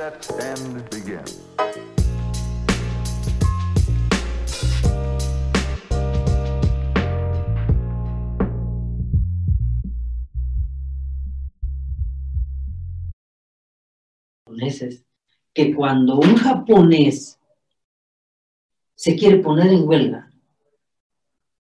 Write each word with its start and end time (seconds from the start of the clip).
set 0.00 0.30
and 0.40 0.90
begin. 0.90 1.24
que 15.52 15.74
cuando 15.74 16.18
un 16.18 16.36
japonés 16.36 17.38
se 18.94 19.16
quiere 19.16 19.38
poner 19.38 19.66
en 19.72 19.86
huelga, 19.86 20.30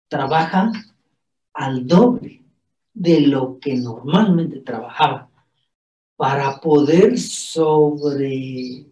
trabaja 0.09 0.71
al 1.55 1.87
doble 1.87 2.45
de 2.95 3.23
lo 3.23 3.59
que 3.59 3.75
normalmente 3.77 4.61
trabajaba 4.61 5.32
para 6.23 6.61
poder 6.61 7.19
sobre 7.19 8.87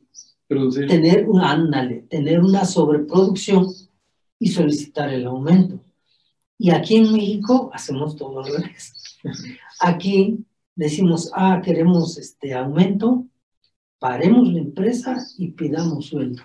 Producir. 0.48 0.88
tener 0.88 1.28
un 1.28 1.40
ándale, 1.40 2.02
tener 2.10 2.40
una 2.40 2.64
sobreproducción 2.64 3.68
y 4.40 4.48
solicitar 4.48 5.10
el 5.10 5.28
aumento. 5.28 5.78
Y 6.58 6.72
aquí 6.72 6.96
en 6.96 7.12
México 7.12 7.70
hacemos 7.72 8.16
todo 8.16 8.40
al 8.40 8.52
revés. 8.52 9.16
Aquí 9.80 10.44
decimos, 10.74 11.30
ah, 11.32 11.62
queremos 11.64 12.18
este 12.18 12.52
aumento, 12.52 13.28
paremos 14.00 14.52
la 14.52 14.58
empresa 14.58 15.16
y 15.38 15.52
pidamos 15.52 16.06
sueldo. 16.06 16.42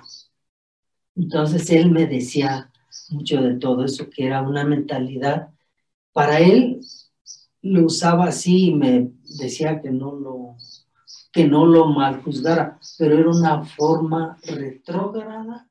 Entonces 1.15 1.67
él 1.71 1.89
me 1.89 2.05
decía 2.05 2.71
mucho 3.09 3.41
de 3.41 3.55
todo 3.55 3.85
eso, 3.85 4.07
que 4.11 4.27
era 4.27 4.43
una 4.43 4.63
mentalidad. 4.63 5.49
Para 6.13 6.41
él 6.41 6.79
lo 7.65 7.85
usaba 7.85 8.25
así 8.25 8.67
y 8.67 8.75
me 8.75 9.11
decía 9.39 9.81
que 9.81 9.89
no 9.89 10.13
lo, 10.13 10.55
que 11.31 11.47
no 11.47 11.65
lo 11.65 11.87
mal 11.87 12.21
juzgara, 12.21 12.79
pero 12.99 13.17
era 13.17 13.29
una 13.29 13.65
forma 13.65 14.37
retrógrada 14.43 15.67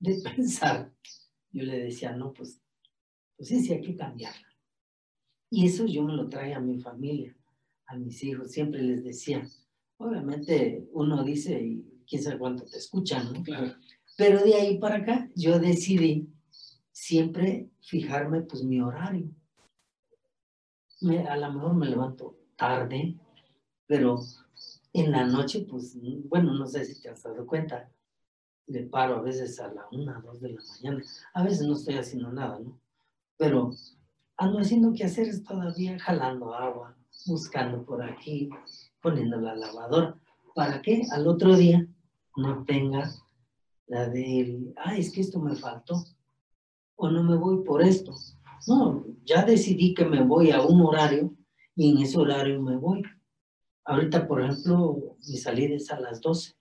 de 0.00 0.20
pensar. 0.36 0.92
Yo 1.52 1.62
le 1.62 1.84
decía, 1.84 2.16
no, 2.16 2.32
pues, 2.32 2.60
pues 3.36 3.48
sí, 3.48 3.60
sí 3.60 3.72
hay 3.72 3.80
que 3.82 3.96
cambiarla. 3.96 4.48
Y 5.48 5.66
eso 5.66 5.86
yo 5.86 6.02
me 6.02 6.12
lo 6.12 6.28
traía 6.28 6.56
a 6.56 6.60
mi 6.60 6.80
familia, 6.80 7.36
a 7.86 7.96
mis 7.96 8.22
hijos, 8.24 8.50
siempre 8.50 8.82
les 8.82 9.04
decía, 9.04 9.46
obviamente 9.96 10.88
uno 10.92 11.22
dice 11.22 11.60
y 11.60 12.04
quién 12.08 12.22
sabe 12.22 12.38
cuánto 12.38 12.64
te 12.64 12.78
escuchan, 12.78 13.32
¿no? 13.32 13.42
Claro. 13.44 13.74
Pero 14.16 14.42
de 14.42 14.54
ahí 14.54 14.78
para 14.78 14.96
acá 14.96 15.30
yo 15.36 15.58
decidí 15.60 16.28
siempre 16.90 17.70
fijarme 17.80 18.42
pues 18.42 18.64
mi 18.64 18.80
horario. 18.80 19.30
Me- 21.00 21.26
a 21.26 21.36
lo 21.36 21.52
mejor 21.52 21.74
me 21.74 21.86
levanto 21.86 22.34
tarde, 22.56 23.16
pero 23.86 24.20
en 24.92 25.10
la 25.10 25.24
noche 25.24 25.66
pues, 25.68 25.96
bueno, 26.28 26.52
no 26.54 26.66
sé 26.66 26.84
si 26.84 27.00
te 27.00 27.08
has 27.08 27.22
dado 27.22 27.46
cuenta, 27.46 27.90
le 28.66 28.82
paro 28.84 29.16
a 29.16 29.22
veces 29.22 29.58
a 29.60 29.68
la 29.72 29.86
una, 29.90 30.20
dos 30.20 30.40
de 30.40 30.50
la 30.50 30.60
mañana. 30.62 31.02
A 31.34 31.42
veces 31.42 31.66
no 31.66 31.74
estoy 31.74 31.96
haciendo 31.96 32.30
nada, 32.30 32.58
¿no? 32.58 32.78
Pero 33.36 33.70
ando 34.36 34.58
haciendo 34.58 34.92
quehaceres 34.92 35.42
todavía, 35.42 35.98
jalando 35.98 36.54
agua, 36.54 36.96
buscando 37.26 37.82
por 37.84 38.02
aquí, 38.02 38.50
poniendo 39.02 39.40
la 39.40 39.56
lavadora. 39.56 40.16
¿Para 40.54 40.82
que 40.82 41.02
Al 41.12 41.26
otro 41.26 41.56
día 41.56 41.86
no 42.36 42.64
tenga 42.64 43.10
la 43.86 44.08
del, 44.08 44.72
ay, 44.76 45.00
es 45.00 45.10
que 45.12 45.20
esto 45.20 45.40
me 45.40 45.56
faltó, 45.56 46.04
o 46.96 47.10
no 47.10 47.22
me 47.22 47.36
voy 47.36 47.64
por 47.64 47.82
esto. 47.82 48.14
No, 48.66 49.04
ya 49.24 49.44
decidí 49.44 49.94
que 49.94 50.04
me 50.04 50.22
voy 50.22 50.50
a 50.50 50.62
un 50.62 50.82
horario 50.82 51.34
y 51.74 51.90
en 51.90 51.98
ese 52.02 52.18
horario 52.18 52.60
me 52.60 52.76
voy. 52.76 53.02
Ahorita, 53.84 54.26
por 54.26 54.42
ejemplo, 54.42 55.16
mi 55.26 55.36
salida 55.36 55.74
es 55.74 55.90
a 55.90 55.98
las 55.98 56.20
12. 56.20 56.54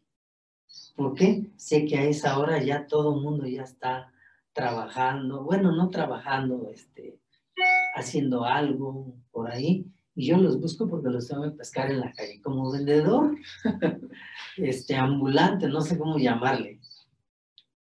¿Por 0.95 1.13
qué? 1.13 1.51
Sé 1.57 1.85
que 1.85 1.97
a 1.97 2.05
esa 2.05 2.37
hora 2.39 2.61
ya 2.63 2.87
todo 2.87 3.15
el 3.15 3.21
mundo 3.21 3.45
ya 3.45 3.63
está 3.63 4.11
trabajando, 4.53 5.43
bueno, 5.43 5.71
no 5.71 5.89
trabajando, 5.89 6.69
este, 6.69 7.19
haciendo 7.95 8.43
algo 8.43 9.13
por 9.31 9.49
ahí, 9.49 9.85
y 10.15 10.27
yo 10.27 10.37
los 10.37 10.59
busco 10.59 10.87
porque 10.87 11.09
los 11.09 11.27
tengo 11.27 11.43
que 11.43 11.51
pescar 11.51 11.91
en 11.91 12.01
la 12.01 12.11
calle, 12.11 12.41
como 12.41 12.71
vendedor, 12.71 13.37
este, 14.57 14.95
ambulante, 14.95 15.67
no 15.67 15.81
sé 15.81 15.97
cómo 15.97 16.17
llamarle. 16.17 16.79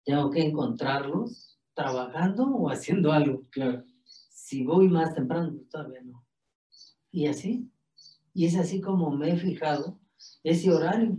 Tengo 0.03 0.29
que 0.29 0.41
encontrarlos 0.41 1.57
trabajando 1.74 2.44
o 2.44 2.69
haciendo 2.69 3.12
algo. 3.12 3.44
Claro. 3.50 3.84
Si 4.47 4.63
voy 4.63 4.88
más 4.88 5.13
temprano, 5.13 5.52
pues 5.53 5.68
todavía 5.68 6.02
no. 6.03 6.25
Y 7.12 7.28
así. 7.28 7.69
Y 8.34 8.46
es 8.46 8.56
así 8.56 8.80
como 8.80 9.12
me 9.12 9.34
he 9.34 9.38
fijado 9.38 10.00
ese 10.41 10.72
horario. 10.72 11.18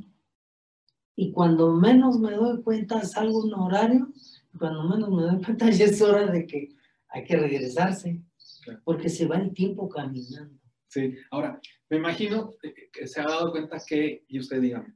Y 1.15 1.31
cuando 1.33 1.75
menos 1.75 2.19
me 2.19 2.31
doy 2.31 2.63
cuenta, 2.63 3.05
salgo 3.05 3.41
un 3.45 3.53
horario. 3.53 4.09
Y 4.55 4.57
cuando 4.57 4.83
menos 4.85 5.11
me 5.11 5.23
doy 5.25 5.45
cuenta, 5.45 5.69
ya 5.71 5.85
es 5.85 6.01
hora 6.01 6.25
de 6.27 6.47
que 6.47 6.69
hay 7.09 7.25
que 7.25 7.37
regresarse. 7.37 8.23
Claro. 8.65 8.81
Porque 8.83 9.11
se 9.11 9.27
va 9.27 9.37
el 9.37 9.53
tiempo 9.53 9.91
caminando. 9.91 10.59
Sí, 10.87 11.15
ahora, 11.31 11.61
me 11.91 11.99
imagino 11.99 12.55
que- 12.63 13.07
se 13.07 13.21
ha 13.21 13.25
dado 13.25 13.51
cuenta 13.51 13.77
que, 13.87 14.25
y 14.27 14.39
usted 14.41 14.63
dígame, 14.63 14.95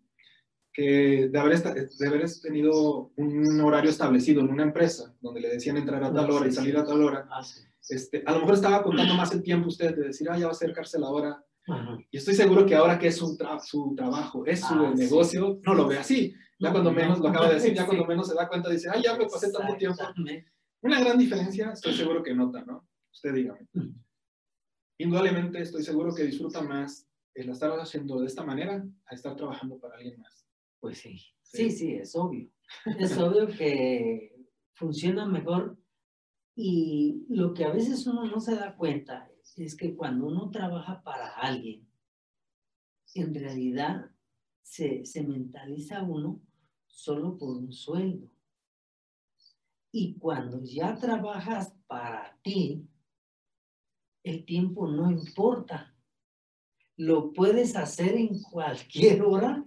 que 0.72 1.28
de 1.30 1.38
haber, 1.38 1.62
de 1.62 2.06
haber 2.08 2.24
tenido 2.40 3.12
un 3.16 3.60
horario 3.60 3.90
establecido 3.90 4.40
en 4.40 4.48
una 4.48 4.62
empresa, 4.62 5.14
donde 5.20 5.42
le 5.42 5.50
decían 5.50 5.76
entrar 5.76 6.02
a 6.02 6.10
tal 6.14 6.30
hora 6.30 6.48
y 6.48 6.50
salir 6.52 6.78
a 6.78 6.86
tal 6.86 7.02
hora, 7.02 7.28
Ah, 7.30 7.42
sí. 7.44 7.60
Este, 7.88 8.22
a 8.26 8.32
lo 8.32 8.40
mejor 8.40 8.54
estaba 8.54 8.82
contando 8.82 9.14
más 9.14 9.32
el 9.32 9.42
tiempo 9.42 9.68
usted 9.68 9.94
de 9.96 10.06
decir, 10.08 10.28
ah, 10.30 10.36
ya 10.38 10.46
va 10.46 10.50
a 10.50 10.54
acercarse 10.54 10.98
la 10.98 11.08
hora, 11.10 11.44
Ajá. 11.66 11.98
y 12.10 12.16
estoy 12.16 12.34
seguro 12.34 12.64
que 12.66 12.74
ahora 12.74 12.98
que 12.98 13.08
es 13.08 13.16
su, 13.16 13.36
tra- 13.36 13.60
su 13.60 13.94
trabajo, 13.96 14.44
es 14.46 14.60
su 14.60 14.74
Ah, 14.74 14.92
sí. 14.94 15.02
negocio, 15.02 15.60
no 15.64 15.74
lo 15.74 15.86
ve 15.88 15.98
así. 15.98 16.34
Ya 16.58 16.70
cuando 16.70 16.90
no. 16.92 16.96
menos, 16.96 17.18
lo 17.18 17.28
acaba 17.28 17.48
de 17.48 17.54
decir, 17.54 17.74
ya 17.74 17.82
Sí. 17.82 17.86
cuando 17.88 18.06
menos 18.06 18.28
se 18.28 18.34
da 18.34 18.48
cuenta, 18.48 18.70
dice, 18.70 18.88
ah, 18.92 19.00
ya 19.02 19.16
me 19.16 19.26
pasé 19.26 19.50
tanto 19.52 19.76
tiempo. 19.76 19.98
Una 20.82 21.00
gran 21.00 21.18
diferencia, 21.18 21.70
estoy 21.72 21.94
seguro 21.94 22.22
que 22.22 22.34
nota, 22.34 22.64
¿no? 22.64 22.88
Usted 23.12 23.34
dígame. 23.34 23.66
Indudablemente 24.98 25.60
estoy 25.60 25.82
seguro 25.82 26.14
que 26.14 26.24
disfruta 26.24 26.62
más 26.62 27.08
el 27.34 27.48
estar 27.48 27.70
haciendo 27.80 28.20
de 28.20 28.26
esta 28.26 28.44
manera 28.44 28.84
a 29.06 29.14
estar 29.14 29.34
trabajando 29.36 29.78
para 29.78 29.96
alguien 29.96 30.18
más. 30.20 30.46
Pues 30.80 30.98
sí, 30.98 31.18
Sí. 31.42 31.70
sí, 31.70 31.70
sí, 31.70 31.94
es 31.94 32.14
obvio. 32.16 32.48
Es 32.98 33.16
obvio 33.18 33.46
que 33.48 34.34
funciona 34.74 35.26
mejor 35.26 35.76
y 36.54 37.24
lo 37.28 37.54
que 37.54 37.64
a 37.64 37.72
veces 37.72 38.06
uno 38.06 38.24
no 38.24 38.40
se 38.40 38.54
da 38.54 38.76
cuenta 38.76 39.30
es 39.56 39.76
que 39.76 39.96
cuando 39.96 40.26
uno 40.26 40.50
trabaja 40.50 41.02
para 41.02 41.28
alguien, 41.36 41.88
en 43.14 43.34
realidad 43.34 44.10
se, 44.62 45.04
se 45.04 45.22
mentaliza 45.22 46.02
uno 46.02 46.40
solo 46.86 47.36
por 47.38 47.56
un 47.56 47.72
sueldo. 47.72 48.30
Y 49.90 50.14
cuando 50.18 50.62
ya 50.62 50.94
trabajas 50.96 51.74
para 51.86 52.38
ti, 52.42 52.86
el 54.22 54.44
tiempo 54.44 54.86
no 54.88 55.10
importa. 55.10 55.94
Lo 56.96 57.32
puedes 57.32 57.76
hacer 57.76 58.14
en 58.14 58.40
cualquier 58.42 59.22
hora 59.22 59.64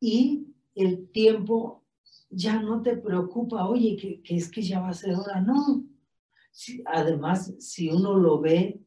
y 0.00 0.46
el 0.74 1.10
tiempo 1.10 1.85
ya 2.30 2.60
no 2.60 2.82
te 2.82 2.96
preocupa, 2.96 3.68
oye, 3.68 3.96
que, 3.96 4.20
que 4.22 4.36
es 4.36 4.50
que 4.50 4.62
ya 4.62 4.80
va 4.80 4.88
a 4.90 4.94
ser 4.94 5.14
hora, 5.14 5.40
no. 5.40 5.84
Si- 6.50 6.82
además, 6.86 7.54
si 7.58 7.88
uno 7.88 8.14
lo 8.14 8.40
ve 8.40 8.80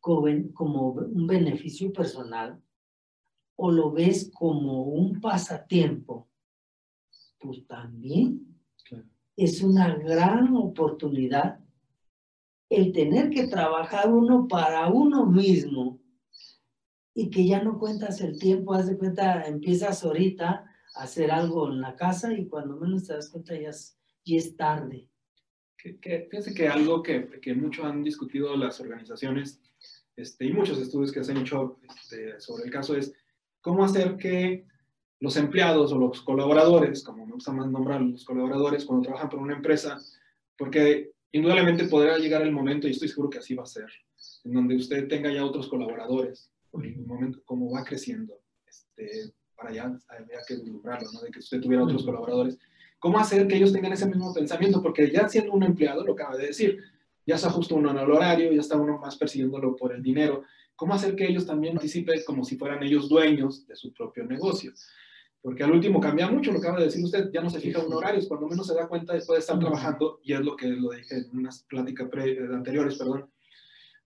como, 0.00 0.26
como 0.54 0.88
un 0.92 1.26
beneficio 1.26 1.92
personal 1.92 2.60
o 3.56 3.70
lo 3.70 3.90
ves 3.90 4.30
como 4.32 4.84
un 4.84 5.20
pasatiempo, 5.20 6.28
pues 7.38 7.66
también 7.66 8.54
Claro. 8.84 9.04
es 9.36 9.62
una 9.62 9.94
gran 9.96 10.54
oportunidad 10.56 11.58
el 12.68 12.92
tener 12.92 13.30
que 13.30 13.46
trabajar 13.48 14.12
uno 14.12 14.46
para 14.48 14.88
uno 14.88 15.26
mismo 15.26 16.00
y 17.14 17.30
que 17.30 17.46
ya 17.46 17.62
no 17.62 17.78
cuentas 17.78 18.20
el 18.20 18.38
tiempo, 18.38 18.74
haz 18.74 18.88
de 18.88 18.98
cuenta, 18.98 19.42
empiezas 19.46 20.04
ahorita 20.04 20.64
hacer 20.96 21.30
algo 21.30 21.70
en 21.70 21.80
la 21.80 21.96
casa 21.96 22.32
y 22.32 22.48
cuando 22.48 22.76
menos 22.76 23.06
te 23.06 23.14
das 23.14 23.30
cuenta 23.30 23.58
ya 23.58 23.70
es, 23.70 24.56
tarde. 24.56 25.08
Que, 25.76 25.98
que, 25.98 26.26
fíjense 26.30 26.54
que 26.54 26.68
algo 26.68 27.02
que, 27.02 27.28
que 27.40 27.54
mucho 27.54 27.84
han 27.84 28.02
discutido 28.02 28.56
las 28.56 28.80
organizaciones 28.80 29.60
este, 30.16 30.46
y 30.46 30.52
muchos 30.52 30.78
estudios 30.78 31.12
que 31.12 31.22
se 31.22 31.32
han 31.32 31.38
hecho 31.38 31.78
este, 31.88 32.40
sobre 32.40 32.64
el 32.64 32.70
caso 32.70 32.96
es 32.96 33.12
cómo 33.60 33.84
hacer 33.84 34.16
que 34.16 34.66
los 35.20 35.36
empleados 35.36 35.92
o 35.92 35.98
los 35.98 36.22
colaboradores, 36.22 37.02
como 37.04 37.26
me 37.26 37.32
gusta 37.32 37.52
más 37.52 37.70
nombrar 37.70 38.00
los 38.00 38.24
colaboradores 38.24 38.84
cuando 38.84 39.04
trabajan 39.04 39.28
por 39.28 39.40
una 39.40 39.56
empresa, 39.56 39.98
porque 40.56 41.12
indudablemente 41.32 41.86
podrá 41.86 42.18
llegar 42.18 42.42
el 42.42 42.52
momento, 42.52 42.86
y 42.86 42.92
estoy 42.92 43.08
seguro 43.08 43.30
que 43.30 43.38
así 43.38 43.54
va 43.54 43.62
a 43.62 43.66
ser, 43.66 43.90
en 44.44 44.52
donde 44.52 44.76
usted 44.76 45.08
tenga 45.08 45.32
ya 45.32 45.44
otros 45.44 45.68
colaboradores, 45.68 46.50
en 46.74 46.84
el 46.84 47.06
momento 47.06 47.42
como 47.44 47.70
va 47.70 47.84
creciendo, 47.84 48.38
este, 48.66 49.32
para 49.56 49.72
ya 49.72 49.84
había 49.84 50.38
que 50.46 50.56
vislumbrarlo, 50.56 51.08
¿no? 51.12 51.20
de 51.20 51.30
que 51.30 51.38
usted 51.38 51.60
tuviera 51.60 51.84
otros 51.84 52.04
colaboradores. 52.04 52.58
¿Cómo 52.98 53.18
hacer 53.18 53.46
que 53.46 53.56
ellos 53.56 53.72
tengan 53.72 53.92
ese 53.92 54.06
mismo 54.06 54.32
pensamiento? 54.32 54.82
Porque 54.82 55.10
ya 55.10 55.28
siendo 55.28 55.52
un 55.52 55.62
empleado, 55.62 56.04
lo 56.04 56.12
acaba 56.12 56.36
de 56.36 56.48
decir, 56.48 56.82
ya 57.26 57.36
se 57.36 57.46
ajusta 57.46 57.74
uno 57.74 57.90
al 57.90 58.10
horario, 58.10 58.52
ya 58.52 58.60
está 58.60 58.76
uno 58.76 58.98
más 58.98 59.16
persiguiéndolo 59.16 59.76
por 59.76 59.94
el 59.94 60.02
dinero. 60.02 60.44
¿Cómo 60.76 60.94
hacer 60.94 61.16
que 61.16 61.26
ellos 61.26 61.46
también 61.46 61.74
participen 61.74 62.20
como 62.26 62.44
si 62.44 62.56
fueran 62.56 62.82
ellos 62.82 63.08
dueños 63.08 63.66
de 63.66 63.76
su 63.76 63.92
propio 63.92 64.24
negocio? 64.24 64.72
Porque 65.40 65.62
al 65.62 65.72
último 65.72 66.00
cambia 66.00 66.28
mucho, 66.28 66.52
lo 66.52 66.60
que 66.60 66.66
acaba 66.66 66.80
de 66.80 66.86
decir 66.86 67.04
usted, 67.04 67.30
ya 67.32 67.40
no 67.40 67.50
se 67.50 67.60
fija 67.60 67.80
un 67.80 67.92
horario, 67.92 68.20
cuando 68.26 68.48
menos 68.48 68.66
se 68.66 68.74
da 68.74 68.88
cuenta 68.88 69.14
después 69.14 69.36
de 69.36 69.40
estar 69.40 69.58
trabajando, 69.58 70.20
y 70.22 70.32
es 70.32 70.40
lo 70.40 70.56
que 70.56 70.66
lo 70.68 70.90
dije 70.90 71.16
en 71.16 71.38
unas 71.38 71.62
pláticas 71.64 72.08
anteriores, 72.52 72.98
perdón, 72.98 73.30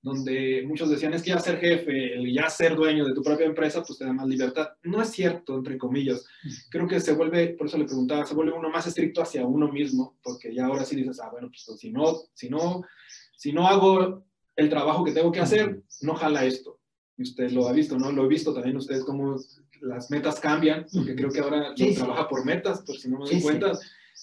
donde 0.03 0.65
muchos 0.67 0.89
decían 0.89 1.13
es 1.13 1.23
que 1.23 1.31
ya 1.31 1.39
ser 1.39 1.59
jefe, 1.59 2.33
ya 2.33 2.49
ser 2.49 2.75
dueño 2.75 3.07
de 3.07 3.15
tu 3.15 3.23
propia 3.23 3.47
empresa, 3.47 3.83
pues 3.83 3.99
te 3.99 4.05
da 4.05 4.13
más 4.13 4.27
libertad. 4.27 4.71
No 4.83 5.03
es 5.03 5.11
cierto, 5.11 5.57
entre 5.57 5.77
comillas. 5.77 6.25
Creo 6.71 6.89
que 6.89 7.01
se 7.01 7.13
vuelve, 7.13 7.49
por 7.49 7.67
eso 7.67 7.77
le 7.77 7.85
preguntaba, 7.85 8.25
se 8.25 8.35
vuelve 8.35 8.53
uno 8.53 8.71
más 8.71 8.87
estricto 8.87 9.21
hacia 9.21 9.45
uno 9.45 9.71
mismo, 9.71 10.17
porque 10.23 10.55
ya 10.55 10.67
ahora 10.67 10.85
sí 10.85 10.97
dices, 10.97 11.21
ah, 11.21 11.29
bueno, 11.31 11.49
pues 11.49 11.79
si 11.79 11.91
no, 11.91 12.17
si 12.33 12.49
no, 12.49 12.83
si 13.37 13.53
no 13.53 13.67
hago 13.67 14.25
el 14.57 14.69
trabajo 14.71 15.05
que 15.05 15.13
tengo 15.13 15.33
que 15.33 15.41
hacer, 15.41 15.83
no 16.01 16.15
jala 16.15 16.45
esto. 16.45 16.79
Y 17.19 17.23
usted 17.23 17.51
lo 17.51 17.69
ha 17.69 17.73
visto, 17.73 17.99
¿no? 17.99 18.11
Lo 18.11 18.25
he 18.25 18.29
visto 18.29 18.55
también 18.55 18.77
ustedes 18.79 19.05
cómo 19.05 19.37
las 19.83 20.11
metas 20.11 20.41
cambian, 20.41 20.87
porque 20.93 21.15
creo 21.15 21.31
que 21.31 21.41
ahora 21.41 21.75
trabaja 21.75 22.29
por 22.29 22.45
metas, 22.45 22.81
por 22.83 22.97
si 22.97 23.11
no 23.11 23.19
me 23.19 23.27
doy 23.27 23.43
cuenta. 23.43 23.79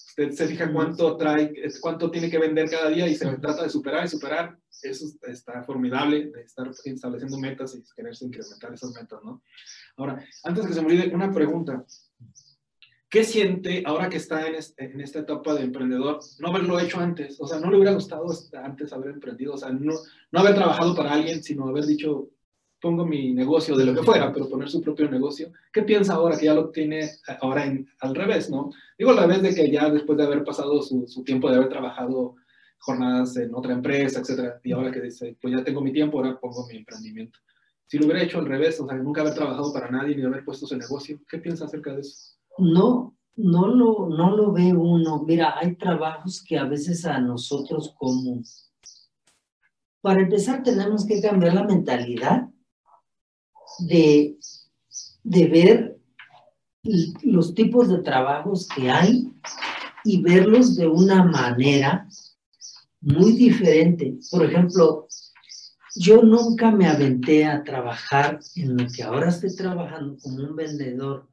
Usted 0.08 0.30
se 0.32 0.48
fija 0.48 0.72
cuánto 0.72 1.16
trae, 1.16 1.52
cuánto 1.80 2.10
tiene 2.10 2.30
que 2.30 2.38
vender 2.38 2.68
cada 2.70 2.90
día 2.90 3.06
y 3.06 3.14
se 3.14 3.26
trata 3.38 3.62
de 3.62 3.70
superar 3.70 4.04
y 4.04 4.08
superar 4.08 4.58
eso 4.82 5.06
está 5.22 5.62
formidable, 5.62 6.30
de 6.30 6.42
estar 6.42 6.70
estableciendo 6.84 7.38
metas 7.38 7.74
y 7.74 7.82
quererse 7.94 8.26
incrementar 8.26 8.72
esas 8.72 8.92
metas, 8.92 9.20
¿no? 9.24 9.42
Ahora, 9.96 10.24
antes 10.44 10.66
que 10.66 10.72
se 10.72 10.80
me 10.80 10.86
olvide, 10.88 11.14
una 11.14 11.32
pregunta. 11.32 11.84
¿Qué 13.10 13.24
siente 13.24 13.82
ahora 13.86 14.10
que 14.10 14.18
está 14.18 14.46
en, 14.46 14.56
en, 14.76 15.00
esta 15.00 15.20
etapa 15.20 15.54
de 15.54 15.62
emprendedor 15.62 16.20
no 16.40 16.48
haberlo 16.48 16.78
hecho 16.78 17.00
antes? 17.00 17.40
O 17.40 17.46
sea, 17.46 17.58
¿no 17.58 17.70
le 17.70 17.76
hubiera 17.76 17.94
gustado 17.94 18.26
antes 18.62 18.92
haber 18.92 19.10
emprendido? 19.10 19.54
O 19.54 19.56
sea, 19.56 19.70
no, 19.70 19.94
no 20.30 20.40
haber 20.40 20.54
trabajado 20.54 20.94
para 20.94 21.14
alguien, 21.14 21.42
sino 21.42 21.68
haber 21.68 21.86
dicho, 21.86 22.28
pongo 22.80 23.04
mi 23.04 23.32
negocio 23.32 23.76
de 23.76 23.84
lo 23.84 23.94
que 23.94 24.02
fuera, 24.02 24.32
pero 24.32 24.48
poner 24.48 24.68
su 24.68 24.80
propio 24.80 25.10
negocio. 25.10 25.52
¿Qué 25.72 25.82
piensa 25.82 26.14
ahora 26.14 26.38
que 26.38 26.46
ya 26.46 26.54
lo 26.54 26.70
tiene 26.70 27.10
ahora 27.40 27.64
en, 27.64 27.88
al 28.00 28.14
revés, 28.14 28.50
no? 28.50 28.70
Digo 28.96 29.10
al 29.10 29.18
revés 29.18 29.42
de 29.42 29.54
que 29.54 29.70
ya 29.70 29.90
después 29.90 30.16
de 30.18 30.24
haber 30.24 30.44
pasado 30.44 30.80
su, 30.82 31.06
su 31.06 31.24
tiempo 31.24 31.50
de 31.50 31.56
haber 31.56 31.68
trabajado 31.68 32.36
jornadas 32.78 33.36
en 33.36 33.54
otra 33.54 33.72
empresa, 33.72 34.20
etcétera. 34.20 34.60
Y 34.62 34.72
ahora 34.72 34.92
que 34.92 35.00
dice, 35.00 35.36
pues 35.40 35.54
ya 35.54 35.64
tengo 35.64 35.80
mi 35.80 35.92
tiempo, 35.92 36.18
ahora 36.18 36.38
pongo 36.38 36.66
mi 36.66 36.76
emprendimiento. 36.76 37.38
Si 37.86 37.98
lo 37.98 38.06
hubiera 38.06 38.22
hecho 38.22 38.38
al 38.38 38.46
revés, 38.46 38.78
o 38.80 38.86
sea, 38.86 38.96
nunca 38.98 39.22
haber 39.22 39.34
trabajado 39.34 39.72
para 39.72 39.90
nadie 39.90 40.14
ni 40.14 40.22
haber 40.22 40.44
puesto 40.44 40.66
su 40.66 40.76
negocio, 40.76 41.20
¿qué 41.28 41.38
piensa 41.38 41.64
acerca 41.64 41.94
de 41.94 42.02
eso? 42.02 42.36
No, 42.58 43.16
no 43.36 43.66
lo, 43.66 44.08
no 44.08 44.36
lo 44.36 44.52
ve 44.52 44.72
uno. 44.74 45.24
Mira, 45.26 45.54
hay 45.58 45.74
trabajos 45.76 46.44
que 46.46 46.58
a 46.58 46.64
veces 46.64 47.04
a 47.06 47.18
nosotros 47.20 47.94
como... 47.96 48.42
Para 50.00 50.20
empezar, 50.20 50.62
tenemos 50.62 51.06
que 51.06 51.20
cambiar 51.20 51.54
la 51.54 51.64
mentalidad 51.64 52.48
de, 53.80 54.38
de 55.22 55.46
ver 55.46 55.98
los 57.22 57.54
tipos 57.54 57.88
de 57.88 57.98
trabajos 57.98 58.68
que 58.68 58.90
hay 58.90 59.32
y 60.04 60.22
verlos 60.22 60.76
de 60.76 60.86
una 60.86 61.24
manera 61.24 62.08
muy 63.00 63.32
diferente. 63.32 64.18
Por 64.30 64.44
ejemplo, 64.44 65.06
yo 65.94 66.22
nunca 66.22 66.70
me 66.70 66.86
aventé 66.86 67.44
a 67.44 67.62
trabajar 67.62 68.38
en 68.54 68.76
lo 68.76 68.86
que 68.90 69.02
ahora 69.02 69.28
estoy 69.28 69.54
trabajando 69.54 70.16
como 70.22 70.36
un 70.36 70.56
vendedor 70.56 71.28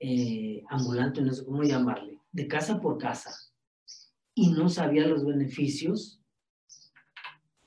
eh, 0.00 0.64
ambulante, 0.68 1.22
no 1.22 1.32
sé 1.32 1.44
cómo 1.44 1.62
llamarle, 1.62 2.18
de 2.32 2.48
casa 2.48 2.80
por 2.80 2.98
casa. 2.98 3.32
Y 4.34 4.50
no 4.50 4.68
sabía 4.68 5.06
los 5.06 5.24
beneficios 5.24 6.20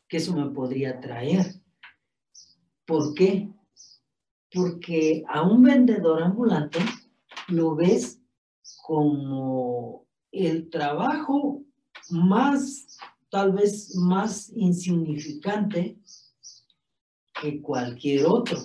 que 0.07 0.17
eso 0.17 0.35
me 0.35 0.49
podría 0.51 0.99
traer. 0.99 1.61
¿Por 2.85 3.13
qué? 3.15 3.49
Porque 4.53 5.23
a 5.27 5.41
un 5.41 5.63
vendedor 5.63 6.21
ambulante 6.21 6.79
lo 7.47 7.75
ves 7.75 8.21
como 8.83 10.05
el 10.31 10.69
trabajo 10.69 11.63
más, 12.09 12.97
tal 13.29 13.53
vez 13.53 13.95
más 13.95 14.51
insignificante 14.55 15.97
que 17.41 17.61
cualquier 17.61 18.25
otro. 18.25 18.59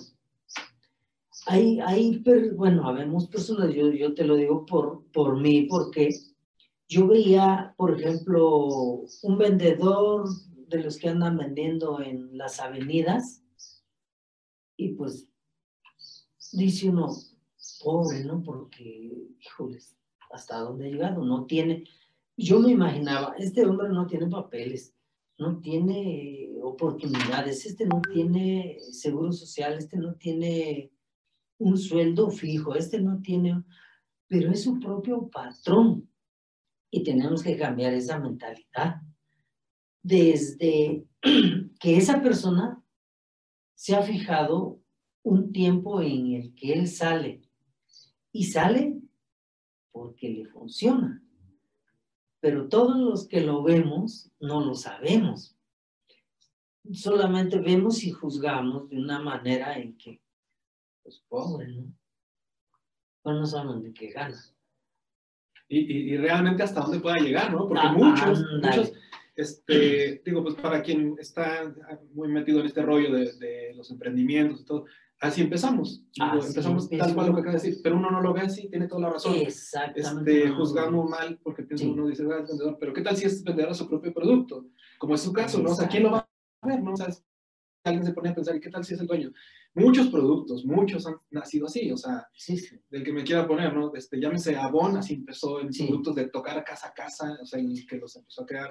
Hay, 1.47 1.79
hay 1.79 2.23
bueno, 2.55 2.87
habemos 2.87 3.27
personas, 3.27 3.73
yo, 3.73 3.89
yo 3.91 4.13
te 4.13 4.23
lo 4.23 4.35
digo 4.35 4.65
por, 4.65 5.03
por 5.11 5.41
mí, 5.41 5.63
porque 5.63 6.11
yo 6.87 7.07
veía, 7.07 7.73
por 7.77 7.99
ejemplo, 7.99 9.01
un 9.23 9.37
vendedor 9.37 10.29
de 10.67 10.83
los 10.83 10.97
que 10.97 11.09
andan 11.09 11.37
vendiendo 11.37 11.99
en 11.99 12.37
las 12.37 12.59
avenidas 12.59 13.40
y 14.81 14.89
pues 14.93 15.27
dice 16.53 16.89
uno, 16.89 17.15
pobre, 17.83 18.23
¿no? 18.25 18.41
Porque, 18.41 19.11
híjoles, 19.39 19.95
¿hasta 20.31 20.57
dónde 20.57 20.87
ha 20.87 20.89
llegado? 20.89 21.23
No 21.23 21.45
tiene, 21.45 21.83
yo 22.35 22.59
me 22.59 22.71
imaginaba, 22.71 23.35
este 23.37 23.63
hombre 23.63 23.89
no 23.89 24.07
tiene 24.07 24.27
papeles, 24.27 24.95
no 25.37 25.59
tiene 25.59 26.49
oportunidades, 26.63 27.63
este 27.67 27.85
no 27.85 28.01
tiene 28.01 28.79
seguro 28.91 29.31
social, 29.31 29.75
este 29.77 29.97
no 29.97 30.15
tiene 30.15 30.91
un 31.59 31.77
sueldo 31.77 32.31
fijo, 32.31 32.73
este 32.73 32.99
no 32.99 33.21
tiene, 33.21 33.63
pero 34.27 34.49
es 34.51 34.63
su 34.63 34.79
propio 34.79 35.29
patrón. 35.29 36.09
Y 36.89 37.03
tenemos 37.03 37.43
que 37.43 37.55
cambiar 37.55 37.93
esa 37.93 38.19
mentalidad. 38.19 38.95
Desde 40.01 41.05
que 41.79 41.97
esa 41.97 42.21
persona 42.21 42.80
se 43.81 43.95
ha 43.95 44.03
fijado 44.03 44.79
un 45.23 45.51
tiempo 45.51 46.01
en 46.01 46.33
el 46.33 46.53
que 46.53 46.73
él 46.73 46.87
sale 46.87 47.41
y 48.31 48.43
sale 48.43 49.01
porque 49.91 50.29
le 50.29 50.45
funciona 50.45 51.21
pero 52.41 52.67
todos 52.67 52.97
los 52.97 53.27
que 53.27 53.41
lo 53.41 53.63
vemos 53.63 54.31
no 54.39 54.65
lo 54.65 54.73
sabemos. 54.73 55.55
Solamente 56.91 57.59
vemos 57.59 58.03
y 58.03 58.11
juzgamos 58.11 58.89
de 58.89 58.97
una 58.97 59.19
manera 59.19 59.77
en 59.77 59.95
que, 59.95 60.19
pues 61.03 61.23
pobre, 61.29 61.67
¿no? 61.67 61.93
Pues 63.21 63.35
no 63.35 63.45
saben 63.45 63.83
de 63.83 63.93
qué 63.93 64.09
gana. 64.09 64.41
Y, 65.67 66.13
y, 66.13 66.17
realmente 66.17 66.63
hasta 66.63 66.81
dónde 66.81 66.99
pueda 66.99 67.17
llegar, 67.19 67.53
¿no? 67.53 67.67
Porque 67.67 67.87
muchos, 67.89 68.43
muchos, 68.61 68.91
este, 69.35 70.21
digo, 70.25 70.43
pues 70.43 70.55
para 70.55 70.81
quien 70.81 71.15
está 71.19 71.73
muy 72.13 72.27
metido 72.27 72.59
en 72.59 72.65
este 72.65 72.81
rollo 72.81 73.13
de, 73.13 73.33
de 73.33 73.73
los 73.75 73.89
emprendimientos 73.91 74.61
y 74.61 74.65
todo, 74.65 74.85
así 75.21 75.41
empezamos. 75.41 76.03
empezamos 76.15 76.89
tal 76.89 77.13
cual 77.13 77.27
lo 77.27 77.35
que 77.35 77.41
acaba 77.41 77.55
de 77.55 77.63
decir, 77.63 77.79
pero 77.83 77.95
uno 77.95 78.11
no 78.11 78.21
lo 78.21 78.33
ve 78.33 78.41
así, 78.41 78.67
tiene 78.69 78.87
toda 78.87 79.01
la 79.01 79.09
razón. 79.11 79.35
Exactamente. 79.35 80.43
Este, 80.43 80.51
juzgamos 80.51 81.09
mal 81.09 81.39
porque 81.43 81.63
piensa 81.63 81.85
uno 81.85 82.07
dice, 82.07 82.23
ah, 82.23 82.39
es 82.41 82.49
vendedor, 82.49 82.77
pero 82.79 82.93
¿qué 82.93 83.01
tal 83.01 83.15
si 83.15 83.25
es 83.25 83.43
vendedor 83.43 83.71
a 83.71 83.75
su 83.75 83.87
propio 83.87 84.13
producto? 84.13 84.67
Como 84.97 85.15
es 85.15 85.21
su 85.21 85.31
caso, 85.31 85.61
¿no? 85.61 85.71
O 85.71 85.75
sea, 85.75 85.87
¿quién 85.87 86.03
lo 86.03 86.11
va 86.11 86.27
a 86.61 86.67
ver, 86.67 86.81
no? 86.81 86.93
O 86.93 86.97
sea, 86.97 87.07
alguien 87.83 88.05
se 88.05 88.13
pone 88.13 88.29
a 88.29 88.35
pensar, 88.35 88.55
¿y 88.55 88.59
qué 88.59 88.69
tal 88.69 88.83
si 88.83 88.95
es 88.95 88.99
el 88.99 89.07
dueño? 89.07 89.31
Muchos 89.73 90.07
productos, 90.07 90.65
muchos 90.65 91.07
han 91.07 91.15
nacido 91.29 91.67
así, 91.67 91.91
o 91.91 91.97
sea, 91.97 92.27
del 92.89 93.03
que 93.03 93.13
me 93.13 93.23
quiera 93.23 93.47
poner, 93.47 93.73
¿no? 93.73 93.93
Este, 93.95 94.19
llámese 94.19 94.55
Avon, 94.55 94.97
así 94.97 95.13
empezó 95.13 95.61
en 95.61 95.69
productos 95.69 96.15
de 96.15 96.27
tocar 96.27 96.61
casa 96.63 96.89
a 96.89 96.93
casa, 96.93 97.37
o 97.41 97.45
sea, 97.45 97.59
y 97.59 97.85
que 97.85 97.97
los 97.97 98.15
empezó 98.15 98.43
a 98.43 98.45
crear 98.45 98.69